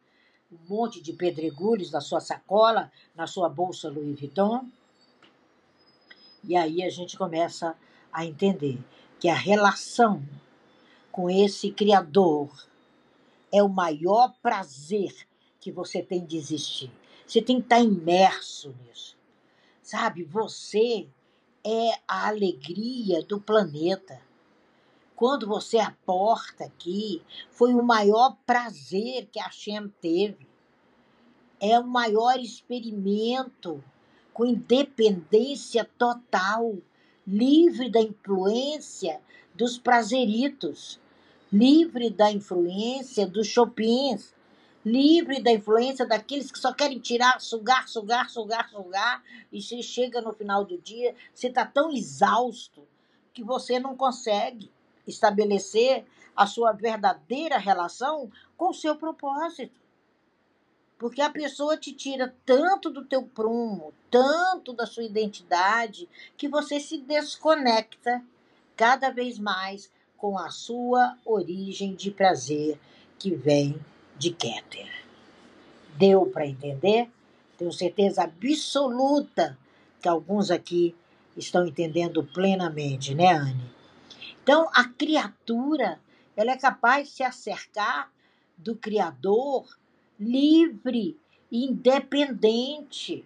[0.51, 4.67] um monte de pedregulhos na sua sacola, na sua bolsa Louis Vuitton.
[6.45, 7.77] E aí a gente começa
[8.13, 8.79] a entender
[9.19, 10.23] que a relação
[11.11, 12.51] com esse Criador
[13.53, 15.15] é o maior prazer
[15.61, 16.91] que você tem de existir.
[17.27, 19.17] Você tem que estar imerso nisso.
[19.83, 21.07] Sabe, você
[21.65, 24.21] é a alegria do planeta.
[25.15, 30.49] Quando você aporta aqui, foi o maior prazer que a Shem teve.
[31.61, 33.83] É o maior experimento
[34.33, 36.77] com independência total
[37.27, 39.21] livre da influência
[39.55, 41.01] dos prazeritos,
[41.53, 44.35] livre da influência dos shoppings,
[44.85, 50.23] livre da influência daqueles que só querem tirar, sugar, sugar, sugar, sugar, e você chega
[50.23, 52.87] no final do dia, você está tão exausto
[53.35, 54.71] que você não consegue
[55.07, 59.81] estabelecer a sua verdadeira relação com o seu propósito.
[60.99, 66.79] Porque a pessoa te tira tanto do teu prumo, tanto da sua identidade, que você
[66.79, 68.25] se desconecta
[68.77, 69.91] cada vez mais
[70.23, 72.79] com a sua origem de prazer
[73.19, 73.75] que vem
[74.17, 74.89] de Keter.
[75.99, 77.11] Deu para entender?
[77.59, 79.59] Tenho certeza absoluta
[80.01, 80.95] que alguns aqui
[81.37, 83.69] estão entendendo plenamente, né, Anne?
[84.41, 85.99] Então, a criatura,
[86.37, 88.09] ela é capaz de se acercar
[88.57, 89.77] do Criador
[90.21, 91.19] livre,
[91.51, 93.25] independente.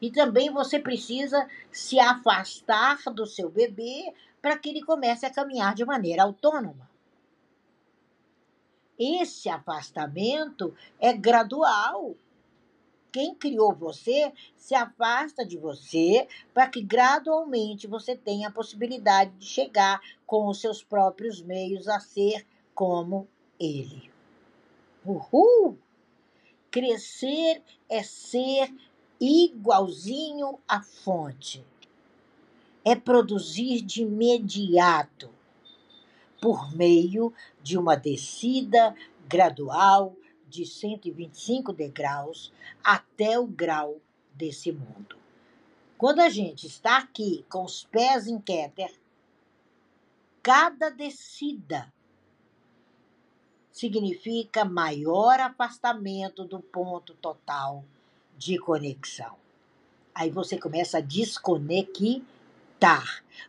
[0.00, 4.10] E também você precisa se afastar do seu bebê
[4.42, 6.90] para que ele comece a caminhar de maneira autônoma.
[8.98, 12.14] Esse afastamento é gradual.
[13.12, 19.46] Quem criou você se afasta de você para que gradualmente você tenha a possibilidade de
[19.46, 23.28] chegar com os seus próprios meios a ser como
[23.60, 24.10] ele.
[25.04, 25.78] Uhul!
[26.70, 28.74] Crescer é ser
[29.20, 31.64] igualzinho à fonte.
[32.84, 35.30] É produzir de imediato,
[36.40, 38.94] por meio de uma descida
[39.28, 40.16] gradual
[40.48, 44.00] de 125 degraus até o grau
[44.34, 45.16] desse mundo.
[45.96, 48.92] Quando a gente está aqui com os pés em Keter,
[50.42, 51.92] cada descida
[53.70, 57.84] significa maior afastamento do ponto total
[58.36, 59.36] de conexão.
[60.14, 62.20] Aí você começa a desconectar.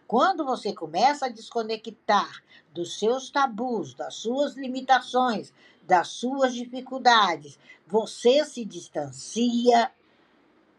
[0.06, 8.46] Quando você começa a desconectar dos seus tabus, das suas limitações, das suas dificuldades, você
[8.46, 9.91] se distancia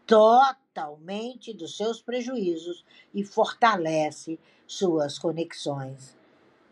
[0.07, 6.15] totalmente dos seus prejuízos e fortalece suas conexões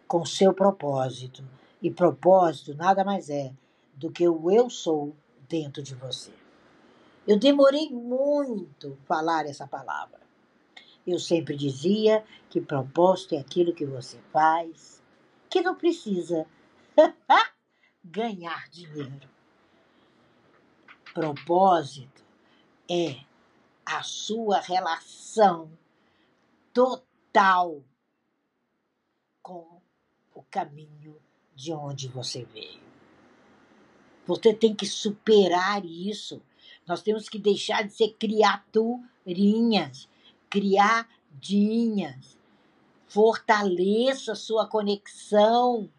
[0.08, 1.44] com seu propósito
[1.82, 3.52] e propósito nada mais é
[3.96, 5.14] do que o eu sou
[5.50, 6.32] dentro de você.
[7.28, 10.24] Eu demorei muito falar essa palavra.
[11.06, 15.02] Eu sempre dizia que propósito é aquilo que você faz,
[15.50, 16.46] que não precisa
[18.04, 19.30] ganhar dinheiro.
[21.14, 22.24] Propósito
[22.90, 23.20] é
[23.86, 25.70] a sua relação
[26.74, 27.84] total
[29.42, 29.82] com
[30.34, 31.16] o caminho
[31.54, 32.82] de onde você veio.
[34.26, 36.42] Você tem que superar isso.
[36.88, 40.08] Nós temos que deixar de ser criaturinhas.
[40.54, 42.38] Criadinhas.
[43.08, 45.90] Fortaleça sua conexão.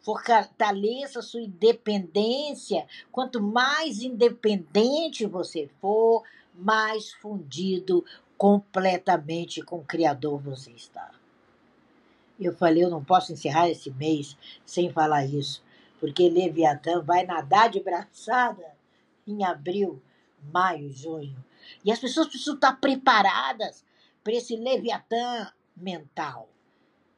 [0.00, 2.86] Fortaleça sua independência.
[3.10, 6.22] Quanto mais independente você for,
[6.54, 8.04] mais fundido
[8.36, 11.10] completamente com o Criador você está.
[12.38, 15.64] Eu falei, eu não posso encerrar esse mês sem falar isso,
[15.98, 18.76] porque Leviatã vai nadar de braçada
[19.26, 20.00] em abril,
[20.52, 21.47] maio, junho.
[21.84, 23.84] E as pessoas precisam estar preparadas
[24.22, 26.48] para esse Leviatã mental.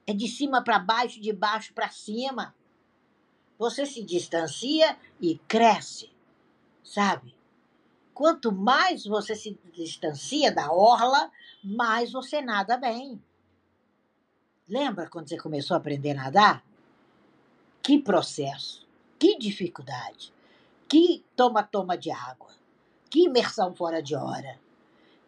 [0.07, 2.55] É de cima para baixo, de baixo para cima.
[3.59, 6.11] Você se distancia e cresce,
[6.83, 7.35] sabe?
[8.15, 11.31] Quanto mais você se distancia da orla,
[11.63, 13.23] mais você nada bem.
[14.69, 16.65] Lembra quando você começou a aprender a nadar?
[17.83, 18.87] Que processo,
[19.19, 20.33] que dificuldade,
[20.89, 22.51] que toma-toma de água,
[23.11, 24.59] que imersão fora de hora.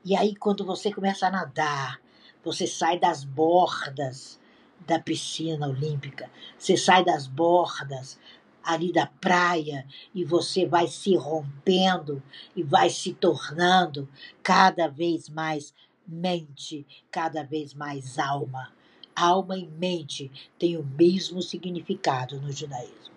[0.04, 2.00] E aí, quando você começa a nadar,
[2.44, 4.40] você sai das bordas
[4.86, 8.18] da piscina olímpica, você sai das bordas
[8.64, 12.22] ali da praia e você vai se rompendo
[12.54, 14.08] e vai se tornando
[14.42, 15.74] cada vez mais
[16.06, 18.72] mente, cada vez mais alma.
[19.14, 23.11] Alma e mente têm o mesmo significado no judaísmo.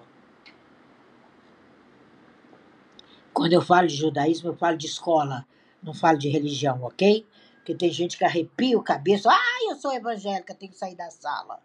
[3.36, 5.46] Quando eu falo de judaísmo, eu falo de escola,
[5.84, 7.28] não falo de religião, ok?
[7.58, 11.12] Porque tem gente que arrepia o cabeça, ah, eu sou evangélica, tenho que sair da
[11.12, 11.60] sala.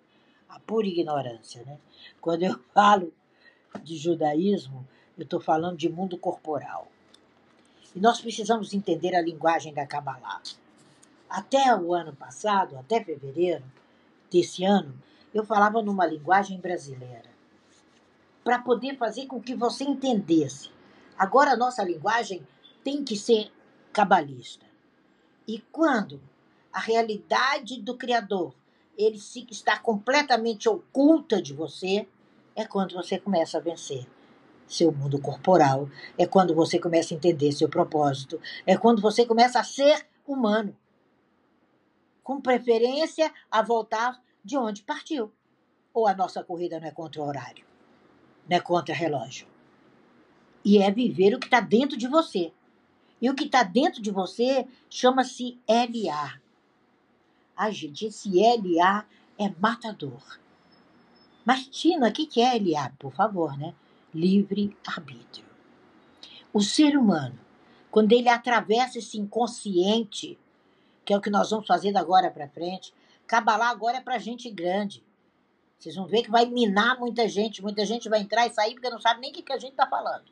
[0.48, 1.78] A pura ignorância, né?
[2.20, 3.12] Quando eu falo
[3.84, 4.84] de judaísmo,
[5.16, 6.88] eu estou falando de mundo corporal.
[7.94, 10.42] E nós precisamos entender a linguagem da Kabbalah.
[11.28, 13.62] Até o ano passado, até fevereiro
[14.28, 14.92] desse ano,
[15.32, 17.30] eu falava numa linguagem brasileira.
[18.42, 20.79] Para poder fazer com que você entendesse.
[21.20, 22.48] Agora a nossa linguagem
[22.82, 23.52] tem que ser
[23.92, 24.64] cabalista.
[25.46, 26.18] E quando
[26.72, 28.54] a realidade do Criador
[28.96, 29.18] ele
[29.50, 32.08] está completamente oculta de você,
[32.56, 34.06] é quando você começa a vencer
[34.66, 39.60] seu mundo corporal, é quando você começa a entender seu propósito, é quando você começa
[39.60, 40.74] a ser humano,
[42.22, 45.30] com preferência a voltar de onde partiu.
[45.92, 47.66] Ou a nossa corrida não é contra o horário,
[48.48, 49.49] não é contra o relógio.
[50.64, 52.52] E é viver o que está dentro de você.
[53.20, 56.38] E o que está dentro de você chama-se LA.
[57.56, 59.04] Ai, gente, esse LA
[59.38, 60.38] é matador.
[61.44, 62.90] Mas, Tina, o que é LA?
[62.98, 63.74] Por favor, né?
[64.14, 65.46] Livre-arbítrio.
[66.52, 67.38] O ser humano,
[67.90, 70.38] quando ele atravessa esse inconsciente,
[71.04, 72.92] que é o que nós vamos fazer da agora para frente,
[73.26, 75.04] Cabalá agora é para gente grande.
[75.78, 78.90] Vocês vão ver que vai minar muita gente, muita gente vai entrar e sair porque
[78.90, 80.24] não sabe nem o que, que a gente está falando.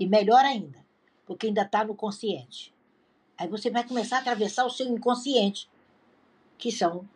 [0.00, 0.84] E melhor ainda,
[1.26, 2.74] porque ainda está no consciente.
[3.36, 5.68] Aí você vai começar a atravessar o seu inconsciente,
[6.56, 7.06] que são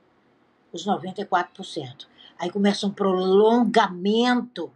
[0.70, 2.06] os 94%.
[2.38, 4.70] Aí começa um prolongamento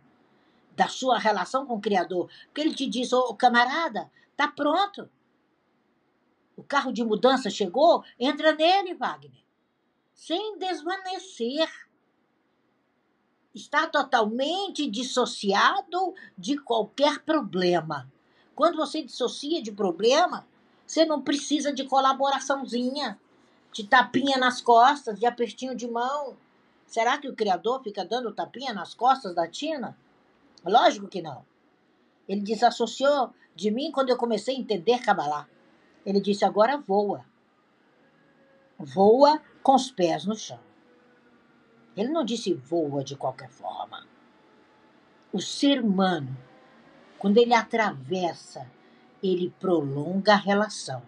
[0.74, 2.30] da sua relação com o Criador.
[2.46, 5.10] Porque ele te diz, ô oh, camarada, tá pronto.
[6.56, 9.44] O carro de mudança chegou, entra nele, Wagner.
[10.14, 11.68] Sem desvanecer.
[13.58, 18.08] Está totalmente dissociado de qualquer problema.
[18.54, 20.46] Quando você dissocia de problema,
[20.86, 23.18] você não precisa de colaboraçãozinha,
[23.72, 26.36] de tapinha nas costas, de apertinho de mão.
[26.86, 29.98] Será que o Criador fica dando tapinha nas costas da Tina?
[30.64, 31.44] Lógico que não.
[32.28, 35.48] Ele desassociou de mim quando eu comecei a entender Kabbalah.
[36.06, 37.24] Ele disse: agora voa.
[38.78, 40.67] Voa com os pés no chão.
[41.98, 44.06] Ele não disse voa de qualquer forma.
[45.32, 46.36] O ser humano,
[47.18, 48.70] quando ele atravessa,
[49.20, 51.02] ele prolonga a relação.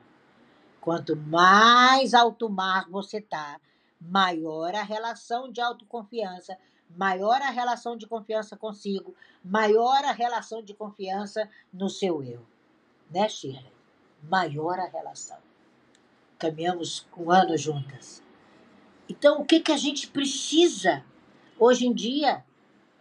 [0.81, 3.61] Quanto mais alto mar você está,
[4.01, 10.75] maior a relação de autoconfiança, maior a relação de confiança consigo, maior a relação de
[10.75, 12.45] confiança no seu eu.
[13.09, 13.73] Né, Shirley?
[14.25, 15.39] Maior a relação.
[16.37, 18.29] Caminhamos um ano juntas.
[19.11, 21.05] Então, o que, que a gente precisa
[21.59, 22.45] hoje em dia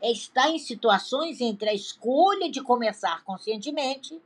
[0.02, 4.20] é estar em situações entre a escolha de começar conscientemente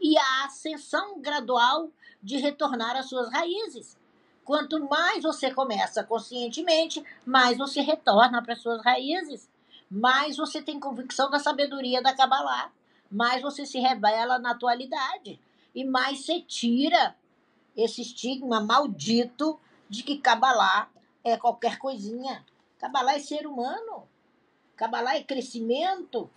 [0.00, 3.96] e a ascensão gradual de retornar às suas raízes.
[4.44, 9.48] Quanto mais você começa conscientemente, mais você retorna para suas raízes,
[9.88, 12.72] mais você tem convicção da sabedoria da Kabbalah,
[13.08, 15.38] mais você se revela na atualidade.
[15.72, 17.14] E mais você tira
[17.76, 20.88] esse estigma maldito de que Kabbalah
[21.24, 22.44] é qualquer coisinha.
[22.78, 24.08] Kabbalah é ser humano.
[24.76, 26.28] Kabbalah é crescimento.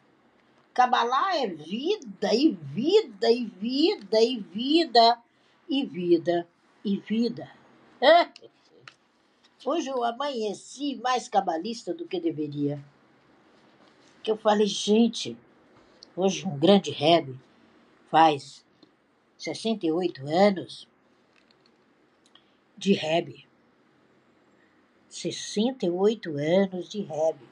[0.73, 5.21] Kabbalah é vida e vida e vida e vida
[5.69, 6.47] e vida
[6.83, 7.51] e vida.
[9.65, 12.83] Hoje eu amanheci mais cabalista do que deveria.
[14.21, 15.35] Que eu falei, gente,
[16.15, 17.39] hoje um grande rebe
[18.11, 18.63] faz
[19.37, 20.87] 68 anos
[22.77, 23.44] de rebe.
[25.15, 27.47] 68 anos de rebe.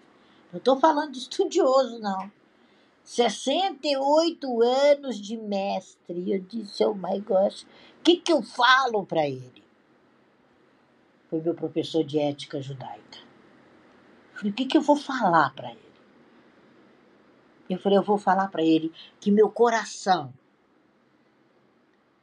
[0.52, 2.32] Não estou falando de estudioso, não.
[3.04, 6.32] 68 anos de mestre.
[6.32, 9.64] Eu disse, oh my gosh, o que, que eu falo para ele?
[11.30, 13.20] Foi meu professor de ética judaica.
[14.34, 15.80] Eu falei, o que, que eu vou falar para ele?
[17.70, 20.34] Eu falei, eu vou falar para ele que meu coração,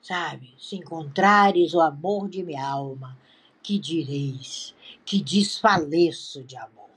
[0.03, 3.19] sabe, se encontrares o amor de minha alma,
[3.63, 6.91] que direis, que desfaleço de amor.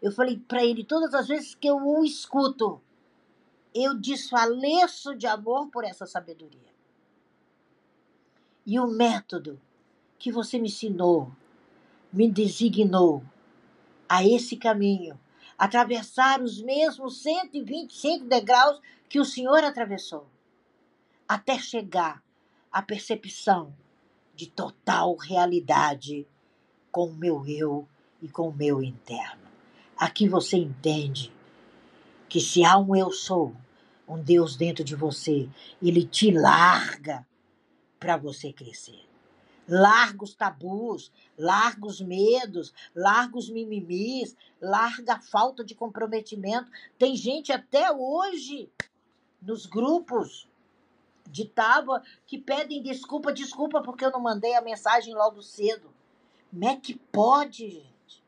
[0.00, 2.80] Eu falei para ele todas as vezes que eu o escuto,
[3.74, 6.68] eu desfaleço de amor por essa sabedoria.
[8.64, 9.60] E o método
[10.18, 11.30] que você me ensinou,
[12.12, 13.22] me designou
[14.08, 15.18] a esse caminho,
[15.56, 20.26] atravessar os mesmos 125 degraus que o Senhor atravessou,
[21.26, 22.22] até chegar
[22.70, 23.74] à percepção
[24.38, 26.24] de total realidade
[26.92, 27.88] com o meu eu
[28.22, 29.42] e com o meu interno.
[29.96, 31.34] Aqui você entende
[32.28, 33.52] que se há um eu sou,
[34.06, 35.48] um Deus dentro de você,
[35.82, 37.26] ele te larga
[37.98, 39.04] para você crescer.
[39.68, 46.70] Larga os tabus, larga os medos, larga os mimimis, larga a falta de comprometimento.
[46.96, 48.70] Tem gente até hoje
[49.42, 50.47] nos grupos
[51.30, 55.92] de tábua que pedem desculpa, desculpa porque eu não mandei a mensagem logo cedo.
[56.50, 58.24] Como é que pode, gente?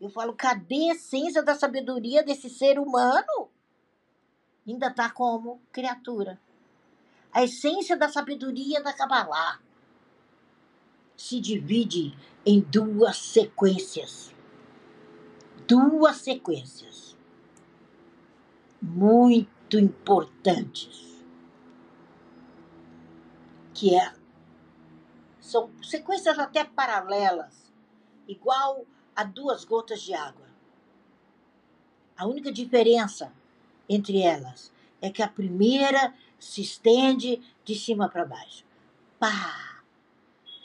[0.00, 3.48] Eu falo, cadê a essência da sabedoria desse ser humano?
[4.66, 6.40] Ainda está como criatura.
[7.32, 9.60] A essência da sabedoria da Kabbalah
[11.16, 14.34] se divide em duas sequências.
[15.66, 17.16] Duas sequências
[18.82, 21.11] muito importantes.
[23.74, 24.12] Que é,
[25.40, 27.72] são sequências até paralelas,
[28.28, 30.46] igual a duas gotas de água.
[32.16, 33.32] A única diferença
[33.88, 38.64] entre elas é que a primeira se estende de cima para baixo.
[39.18, 39.82] Pá!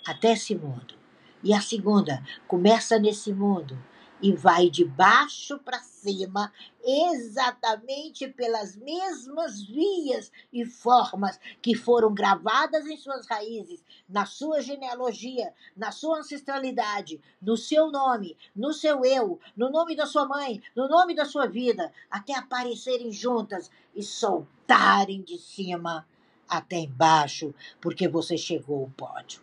[0.05, 0.95] Até esse mundo.
[1.43, 3.77] E a segunda começa nesse mundo
[4.21, 6.51] e vai de baixo para cima,
[6.83, 15.53] exatamente pelas mesmas vias e formas que foram gravadas em suas raízes, na sua genealogia,
[15.75, 20.87] na sua ancestralidade, no seu nome, no seu eu, no nome da sua mãe, no
[20.87, 26.07] nome da sua vida, até aparecerem juntas e soltarem de cima
[26.49, 29.41] até embaixo, porque você chegou ao pódio.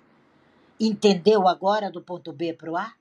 [0.80, 2.94] Entendeu agora do ponto B para o A?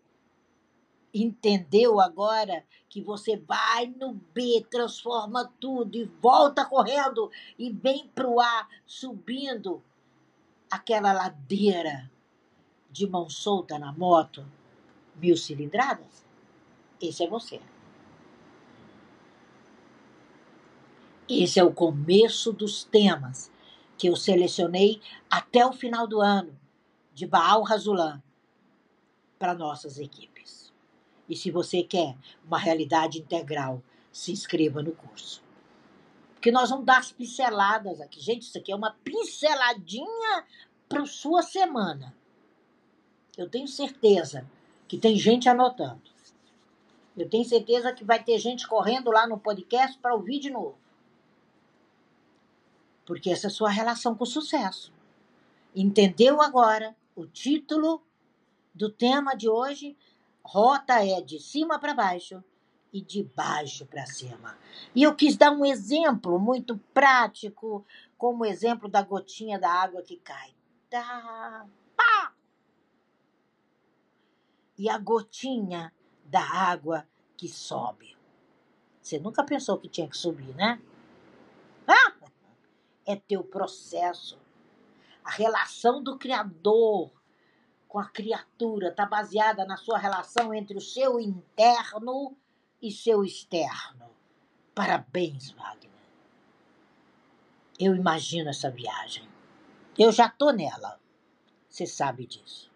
[1.14, 8.28] Entendeu agora que você vai no B, transforma tudo e volta correndo e vem para
[8.28, 9.84] o A, subindo
[10.72, 12.12] aquela ladeira
[12.90, 14.44] de mão solta na moto,
[15.16, 16.26] mil cilindradas?
[17.00, 17.62] Esse é você.
[21.30, 23.52] Esse é o começo dos temas
[23.98, 25.00] que eu selecionei
[25.30, 26.58] até o final do ano
[27.14, 28.22] de Baal Razulan
[29.38, 30.33] para nossas equipes.
[31.34, 32.16] E se você quer
[32.46, 33.82] uma realidade integral,
[34.12, 35.44] se inscreva no curso.
[36.36, 38.22] Porque nós vamos dar as pinceladas aqui.
[38.22, 40.46] Gente, isso aqui é uma pinceladinha
[40.88, 42.16] para sua semana.
[43.36, 44.48] Eu tenho certeza
[44.88, 46.04] que tem gente anotando.
[47.18, 50.78] Eu tenho certeza que vai ter gente correndo lá no podcast para ouvir de novo.
[53.08, 54.94] Porque essa é a sua relação com o sucesso.
[55.76, 58.04] Entendeu agora o título
[58.72, 59.98] do tema de hoje?
[60.46, 62.44] Rota é de cima para baixo
[62.92, 64.58] e de baixo para cima.
[64.94, 67.86] E eu quis dar um exemplo muito prático,
[68.18, 70.54] como o exemplo da gotinha da água que cai.
[70.90, 71.66] Tá,
[71.96, 72.34] pá!
[74.78, 75.94] E a gotinha
[76.26, 78.16] da água que sobe.
[79.02, 80.80] Você nunca pensou que tinha que subir, né?
[81.88, 82.14] Ah!
[83.06, 84.40] É teu processo.
[85.24, 87.12] A relação do Criador
[87.94, 92.36] com a criatura está baseada na sua relação entre o seu interno
[92.82, 94.10] e seu externo.
[94.74, 95.92] Parabéns, Wagner.
[97.80, 99.30] Eu imagino essa viagem.
[99.96, 101.00] Eu já tô nela.
[101.70, 102.72] Você sabe disso.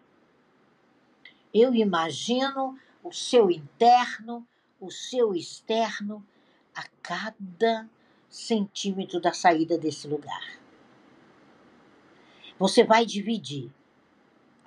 [1.52, 4.46] Eu imagino o seu interno,
[4.78, 6.24] o seu externo
[6.72, 7.90] a cada
[8.28, 10.60] centímetro da saída desse lugar.
[12.56, 13.72] Você vai dividir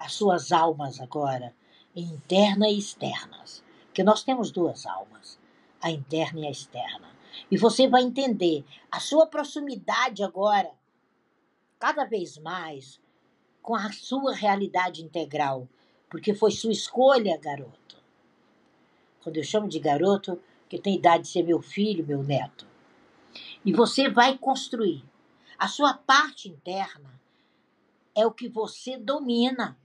[0.02, 1.54] as suas almas agora,
[1.96, 3.64] interna e externas.
[3.94, 5.40] Que nós temos duas almas,
[5.82, 7.10] a interna e a externa.
[7.50, 10.72] E você vai entender a sua proximidade agora,
[11.80, 13.00] cada vez mais,
[13.62, 15.68] com a sua realidade integral,
[16.10, 17.98] porque foi sua escolha, garoto.
[19.22, 22.66] Quando eu chamo de garoto, que tem idade de ser meu filho, meu neto.
[23.64, 25.04] E você vai construir.
[25.60, 27.22] A sua parte interna
[28.16, 29.78] é o que você domina.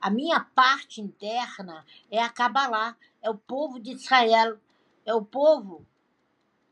[0.00, 4.58] A minha parte interna é a Kabbalah, é o povo de Israel,
[5.04, 5.86] é o povo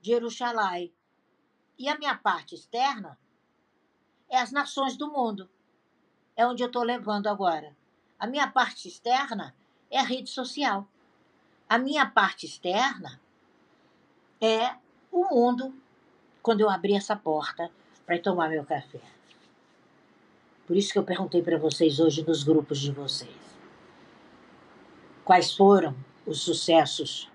[0.00, 0.92] de Jerusalém.
[1.78, 3.18] E a minha parte externa
[4.28, 5.48] é as nações do mundo.
[6.36, 7.74] É onde eu estou levando agora.
[8.18, 9.54] A minha parte externa
[9.90, 10.86] é a rede social.
[11.68, 13.20] A minha parte externa
[14.40, 14.76] é
[15.10, 15.74] o mundo
[16.42, 17.70] quando eu abri essa porta
[18.04, 19.00] para tomar meu café.
[20.66, 23.30] Por isso que eu perguntei para vocês hoje nos grupos de vocês.
[25.24, 25.94] Quais foram
[26.26, 27.30] os sucessos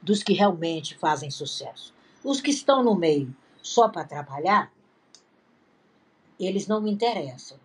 [0.00, 1.94] dos que realmente fazem sucesso?
[2.24, 4.72] Os que estão no meio só para trabalhar,
[6.38, 7.58] eles não me interessam.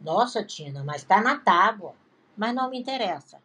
[0.00, 1.94] Nossa, Tina, mas está na tábua.
[2.36, 3.42] Mas não me interessa.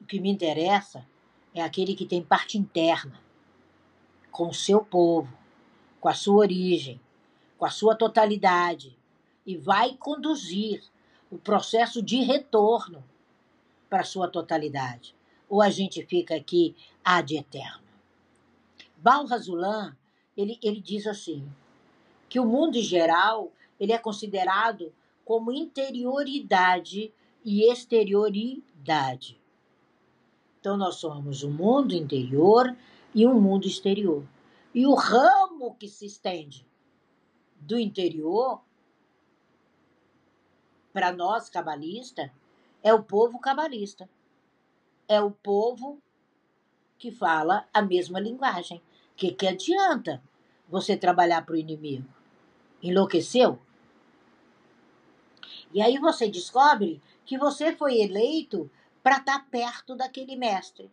[0.00, 1.06] O que me interessa
[1.54, 3.20] é aquele que tem parte interna,
[4.32, 5.32] com o seu povo,
[6.00, 7.00] com a sua origem,
[7.64, 8.94] com a sua totalidade,
[9.46, 10.82] e vai conduzir
[11.30, 13.02] o processo de retorno
[13.88, 15.16] para a sua totalidade.
[15.48, 17.82] Ou a gente fica aqui ad eterno.
[18.98, 19.96] Baal Razulan,
[20.36, 21.50] ele, ele diz assim,
[22.28, 23.50] que o mundo em geral
[23.80, 24.92] ele é considerado
[25.24, 29.40] como interioridade e exterioridade.
[30.60, 32.76] Então, nós somos um mundo interior
[33.14, 34.22] e um mundo exterior.
[34.74, 36.66] E o ramo que se estende
[37.66, 38.60] do interior,
[40.92, 42.30] para nós cabalistas,
[42.82, 44.08] é o povo cabalista.
[45.08, 45.98] É o povo
[46.98, 48.78] que fala a mesma linguagem.
[48.78, 50.22] O que, que adianta
[50.68, 52.08] você trabalhar para o inimigo?
[52.82, 53.58] Enlouqueceu?
[55.72, 58.70] E aí você descobre que você foi eleito
[59.02, 60.90] para estar tá perto daquele mestre.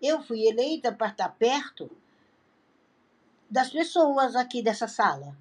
[0.00, 1.90] Eu fui eleita para estar tá perto
[3.48, 5.36] das pessoas aqui dessa sala.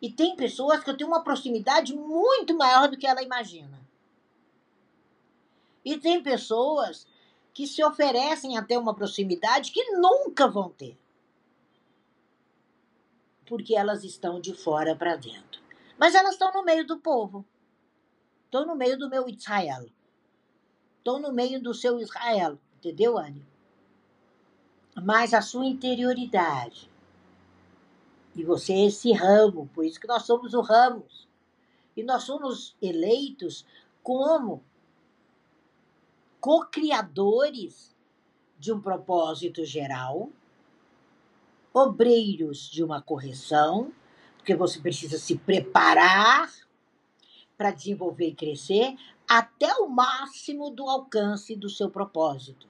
[0.00, 3.80] E tem pessoas que eu tenho uma proximidade muito maior do que ela imagina.
[5.84, 7.06] E tem pessoas
[7.54, 10.98] que se oferecem a ter uma proximidade que nunca vão ter.
[13.46, 15.62] Porque elas estão de fora para dentro.
[15.96, 17.46] Mas elas estão no meio do povo.
[18.44, 19.86] Estou no meio do meu Israel.
[20.98, 22.58] Estou no meio do seu Israel.
[22.78, 23.46] Entendeu, Anne?
[24.94, 26.90] Mas a sua interioridade.
[28.36, 31.26] E você é esse ramo, por isso que nós somos o ramos.
[31.96, 33.64] E nós somos eleitos
[34.02, 34.62] como
[36.38, 37.96] co-criadores
[38.58, 40.30] de um propósito geral,
[41.72, 43.90] obreiros de uma correção,
[44.36, 46.52] porque você precisa se preparar
[47.56, 52.68] para desenvolver e crescer até o máximo do alcance do seu propósito.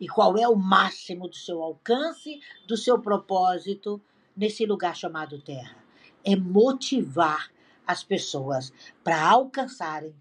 [0.00, 4.00] E qual é o máximo do seu alcance, do seu propósito
[4.36, 5.76] nesse lugar chamado Terra?
[6.24, 7.50] É motivar
[7.86, 8.72] as pessoas
[9.02, 10.14] para alcançarem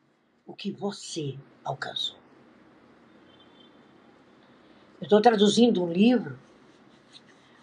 [0.45, 2.17] o que você alcançou.
[4.99, 6.39] Eu estou traduzindo um livro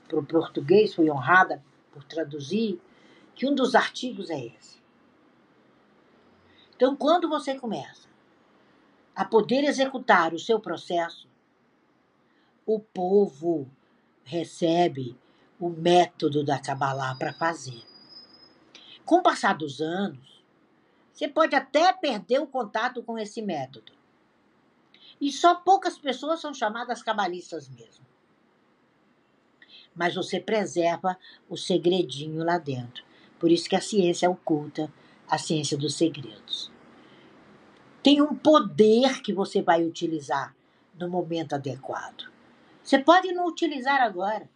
[0.09, 2.80] para o português, fui honrada por traduzir,
[3.34, 4.80] que um dos artigos é esse.
[6.74, 8.09] Então, quando você começa
[9.14, 11.28] a poder executar o seu processo,
[12.64, 13.70] o povo
[14.24, 15.18] recebe
[15.61, 17.82] o método da Kabbalah para fazer.
[19.04, 20.42] Com o passar dos anos,
[21.12, 23.92] você pode até perder o contato com esse método.
[25.20, 28.06] E só poucas pessoas são chamadas cabalistas mesmo.
[29.94, 33.04] Mas você preserva o segredinho lá dentro.
[33.38, 34.90] Por isso que a ciência oculta
[35.30, 36.70] a ciência dos segredos.
[38.02, 40.54] Tem um poder que você vai utilizar
[40.98, 42.30] no momento adequado.
[42.82, 44.48] Você pode não utilizar agora.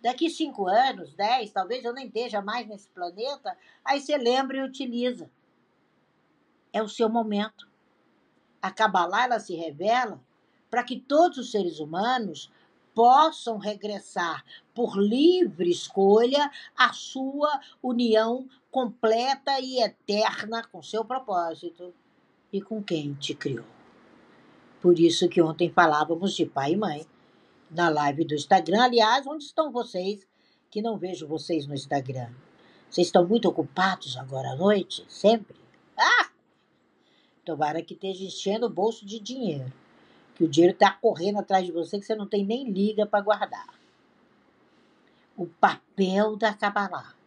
[0.00, 4.62] Daqui cinco anos, dez, talvez eu nem esteja mais nesse planeta, aí você lembra e
[4.62, 5.30] utiliza.
[6.72, 7.68] É o seu momento.
[8.62, 10.20] A Kabbalah ela se revela
[10.70, 12.50] para que todos os seres humanos
[12.94, 14.44] possam regressar
[14.74, 21.94] por livre escolha à sua união completa e eterna com seu propósito
[22.52, 23.64] e com quem te criou.
[24.80, 27.06] Por isso que ontem falávamos de pai e mãe
[27.70, 28.82] na live do Instagram.
[28.82, 30.26] Aliás, onde estão vocês
[30.70, 32.30] que não vejo vocês no Instagram?
[32.90, 35.04] Vocês estão muito ocupados agora à noite?
[35.08, 35.56] Sempre?
[35.96, 36.30] Ah!
[37.44, 39.72] Tomara que esteja enchendo o bolso de dinheiro.
[40.34, 43.22] Que o dinheiro está correndo atrás de você, que você não tem nem liga para
[43.22, 43.68] guardar.
[45.36, 47.18] O papel da Kabbalah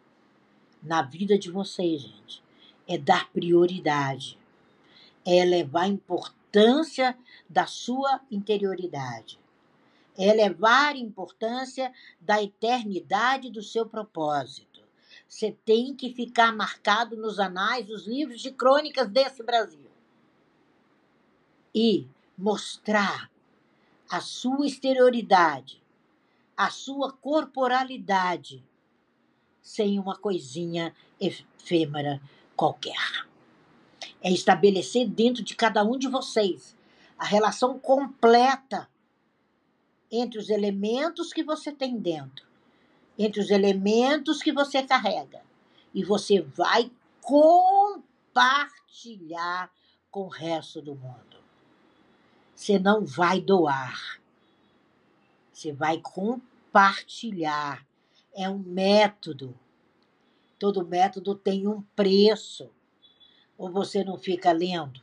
[0.81, 2.43] na vida de vocês, gente,
[2.87, 4.37] é dar prioridade,
[5.25, 7.17] é elevar a importância
[7.49, 9.39] da sua interioridade,
[10.17, 14.81] elevar a importância da eternidade do seu propósito.
[15.27, 19.89] Você tem que ficar marcado nos anais dos livros de crônicas desse Brasil
[21.73, 22.07] e
[22.37, 23.31] mostrar
[24.09, 25.81] a sua exterioridade,
[26.55, 28.63] a sua corporalidade
[29.61, 32.21] sem uma coisinha efêmera
[32.55, 33.25] qualquer.
[34.21, 36.75] É estabelecer dentro de cada um de vocês
[37.17, 38.89] a relação completa
[40.11, 42.45] entre os elementos que você tem dentro,
[43.17, 45.41] entre os elementos que você carrega.
[45.93, 46.91] E você vai
[47.21, 48.11] compartilhar
[50.09, 51.37] com o resto do mundo.
[52.55, 54.19] Você não vai doar.
[55.51, 57.85] Você vai compartilhar
[58.33, 59.57] é um método.
[60.57, 62.69] Todo método tem um preço.
[63.57, 65.01] Ou você não fica lendo,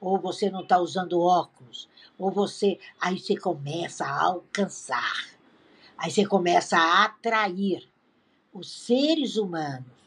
[0.00, 1.88] ou você não está usando óculos,
[2.20, 2.78] ou você.
[3.00, 5.30] Aí você começa a alcançar,
[5.96, 7.88] aí você começa a atrair
[8.52, 9.98] os seres humanos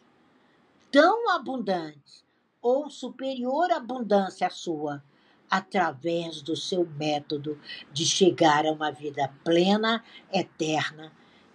[0.92, 2.24] tão abundantes
[2.62, 5.04] ou superior abundância à sua,
[5.50, 7.60] através do seu método
[7.92, 11.12] de chegar a uma vida plena, eterna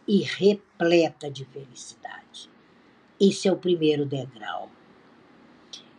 [0.07, 2.51] e repleta de felicidade.
[3.21, 4.71] Esse é o primeiro degrau.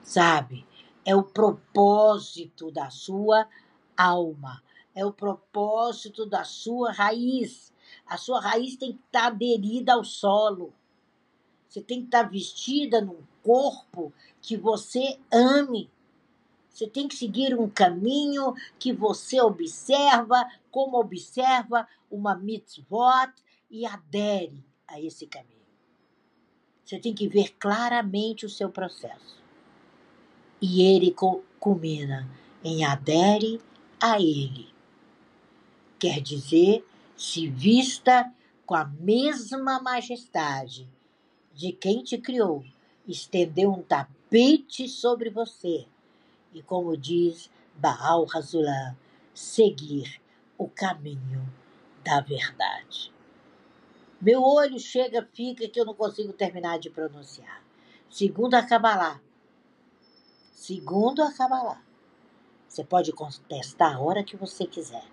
[0.04, 0.66] Sabe?
[1.06, 3.48] É o propósito da sua
[4.00, 4.64] alma,
[4.96, 7.74] é o propósito da sua raiz.
[8.06, 10.74] A sua raiz tem que estar aderida ao solo.
[11.68, 15.90] Você tem que estar vestida num corpo que você ame.
[16.70, 23.34] Você tem que seguir um caminho que você observa, como observa uma mitzvot,
[23.70, 25.60] e adere a esse caminho.
[26.84, 29.38] Você tem que ver claramente o seu processo.
[30.62, 31.16] E ele
[31.60, 32.28] culmina
[32.64, 33.62] em adere
[34.00, 34.68] a ele.
[36.00, 36.86] Quer dizer,
[37.18, 38.32] se vista
[38.66, 40.88] com a mesma majestade
[41.54, 42.64] de quem te criou,
[43.08, 45.86] estendeu um tapete sobre você
[46.54, 48.96] e, como diz Baal Razulam,
[49.34, 50.22] seguir
[50.58, 51.48] o caminho
[52.04, 53.12] da verdade.
[54.22, 57.64] Meu olho chega, fica que eu não consigo terminar de pronunciar.
[58.10, 59.22] Segundo a Kabbalah.
[60.52, 61.82] Segundo a Kabbalah.
[62.70, 65.04] Você pode contestar a hora que você quiser.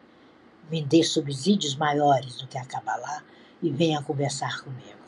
[0.70, 3.24] Me dê subsídios maiores do que a Kabbalah
[3.62, 5.00] e venha conversar comigo.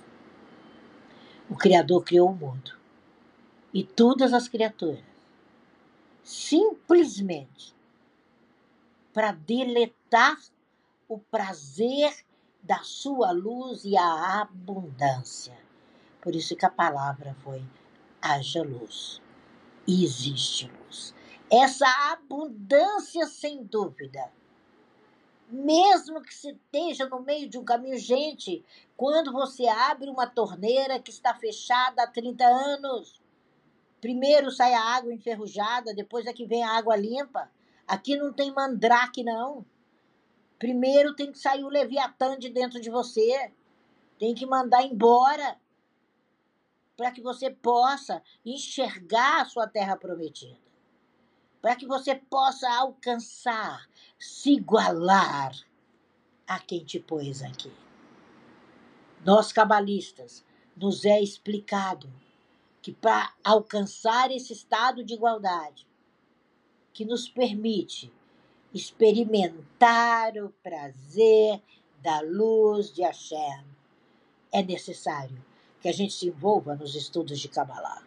[1.50, 2.72] O Criador criou o mundo
[3.72, 5.04] e todas as criaturas
[6.22, 7.74] simplesmente
[9.12, 10.38] para deletar
[11.08, 12.14] o prazer
[12.62, 15.56] da sua luz e a abundância.
[16.20, 17.64] Por isso que a palavra foi
[18.20, 19.22] haja luz.
[19.86, 21.14] E existe luz.
[21.50, 24.30] Essa abundância, sem dúvida.
[25.48, 28.62] Mesmo que se esteja no meio de um caminho, gente,
[28.94, 33.18] quando você abre uma torneira que está fechada há 30 anos,
[33.98, 37.50] primeiro sai a água enferrujada, depois é que vem a água limpa.
[37.86, 39.64] Aqui não tem mandrake, não.
[40.58, 43.50] Primeiro tem que sair o Leviatã de dentro de você.
[44.18, 45.56] Tem que mandar embora.
[46.94, 50.67] Para que você possa enxergar a sua terra prometida.
[51.60, 53.88] Para que você possa alcançar,
[54.18, 55.52] se igualar
[56.46, 57.72] a quem te pôs aqui.
[59.24, 60.44] Nós, cabalistas,
[60.76, 62.08] nos é explicado
[62.80, 65.86] que para alcançar esse estado de igualdade,
[66.92, 68.12] que nos permite
[68.72, 71.60] experimentar o prazer
[72.02, 73.64] da luz de Hashem.
[74.52, 75.44] É necessário
[75.80, 78.06] que a gente se envolva nos estudos de Kabbalah,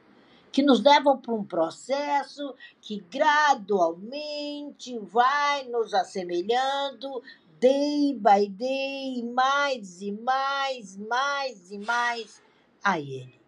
[0.51, 7.23] que nos levam para um processo que gradualmente vai nos assemelhando
[7.59, 12.41] day by day, mais e mais, mais e mais
[12.83, 13.39] a Ele.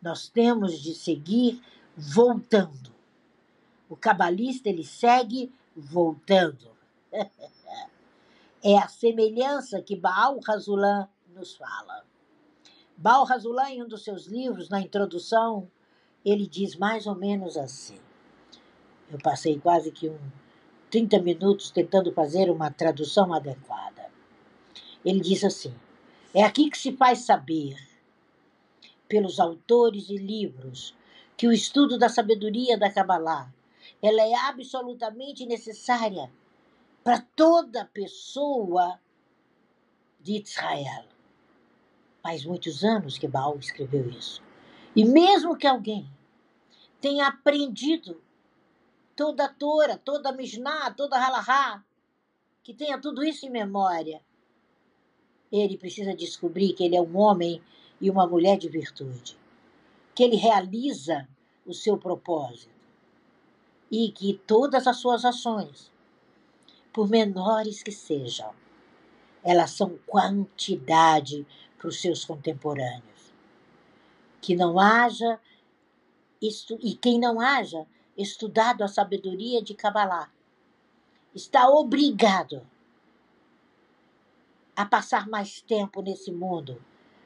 [0.00, 1.62] Nós temos de seguir
[1.96, 2.90] voltando.
[3.88, 6.70] O cabalista ele segue voltando.
[8.64, 12.04] é a semelhança que Baal Razulan nos fala.
[12.96, 15.70] Baal Razulan, em um dos seus livros, na introdução,
[16.24, 17.98] ele diz mais ou menos assim.
[19.10, 20.18] Eu passei quase que um
[20.90, 24.10] 30 minutos tentando fazer uma tradução adequada.
[25.04, 25.74] Ele diz assim:
[26.34, 27.76] É aqui que se faz saber,
[29.08, 30.94] pelos autores e livros
[31.36, 33.52] que o estudo da sabedoria da Kabbalah
[34.02, 36.30] ela é absolutamente necessária
[37.04, 38.98] para toda pessoa
[40.20, 41.04] de Israel.
[42.22, 44.42] Faz muitos anos que Baal escreveu isso.
[44.94, 46.06] E mesmo que alguém
[47.00, 48.22] tenha aprendido
[49.16, 51.84] toda a Torá, toda a Mishnah, toda a Halahá,
[52.62, 54.22] que tenha tudo isso em memória,
[55.50, 57.62] ele precisa descobrir que ele é um homem
[58.00, 59.38] e uma mulher de virtude,
[60.14, 61.28] que ele realiza
[61.66, 62.72] o seu propósito
[63.90, 65.90] e que todas as suas ações,
[66.92, 68.54] por menores que sejam,
[69.42, 73.11] elas são quantidade para os seus contemporâneos.
[74.42, 75.40] Que não haja
[76.42, 77.86] e quem não haja
[78.18, 80.30] estudado a sabedoria de Kabbalah
[81.34, 82.66] está obrigado
[84.76, 86.82] a passar mais tempo nesse mundo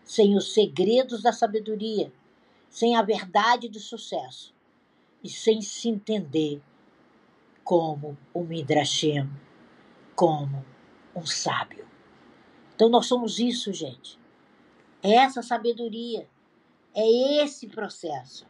[0.07, 2.13] sem os segredos da sabedoria,
[2.71, 4.55] sem a verdade do sucesso
[5.23, 6.63] e sem se entender
[7.65, 9.29] como um Midrashim,
[10.15, 10.65] como
[11.15, 11.85] um sábio.
[12.75, 14.17] Então nós somos isso, gente.
[15.03, 16.29] É essa sabedoria,
[16.97, 18.47] é esse processo,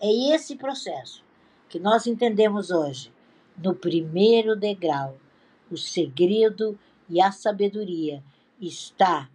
[0.00, 1.24] é esse processo
[1.68, 3.12] que nós entendemos hoje
[3.56, 5.18] no primeiro degrau.
[5.70, 6.78] O segredo
[7.08, 8.22] e a sabedoria
[8.60, 9.28] está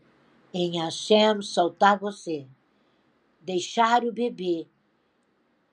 [0.53, 2.47] em Hashem soltar você,
[3.41, 4.67] deixar o bebê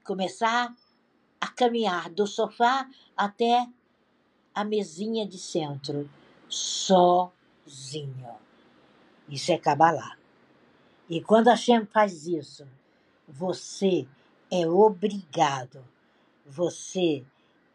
[0.09, 0.74] começar
[1.39, 3.66] a caminhar do sofá até
[4.55, 6.09] a mesinha de centro,
[6.49, 8.34] sozinho.
[9.28, 10.16] Isso é Kabbalah.
[11.09, 12.67] E quando a Shem faz isso,
[13.27, 14.07] você
[14.51, 15.83] é obrigado,
[16.47, 17.25] você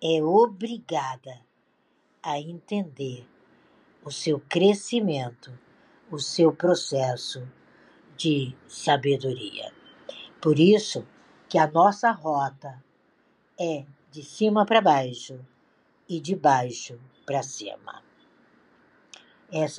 [0.02, 1.40] é obrigada
[2.22, 3.28] a entender
[4.04, 5.58] o seu crescimento,
[6.12, 7.48] o seu processo
[8.16, 9.74] de sabedoria.
[10.40, 11.08] Por isso
[11.50, 12.84] que a nossa rota
[13.60, 15.40] é de cima para baixo
[16.08, 18.04] e de baixo para cima.
[19.52, 19.72] Essa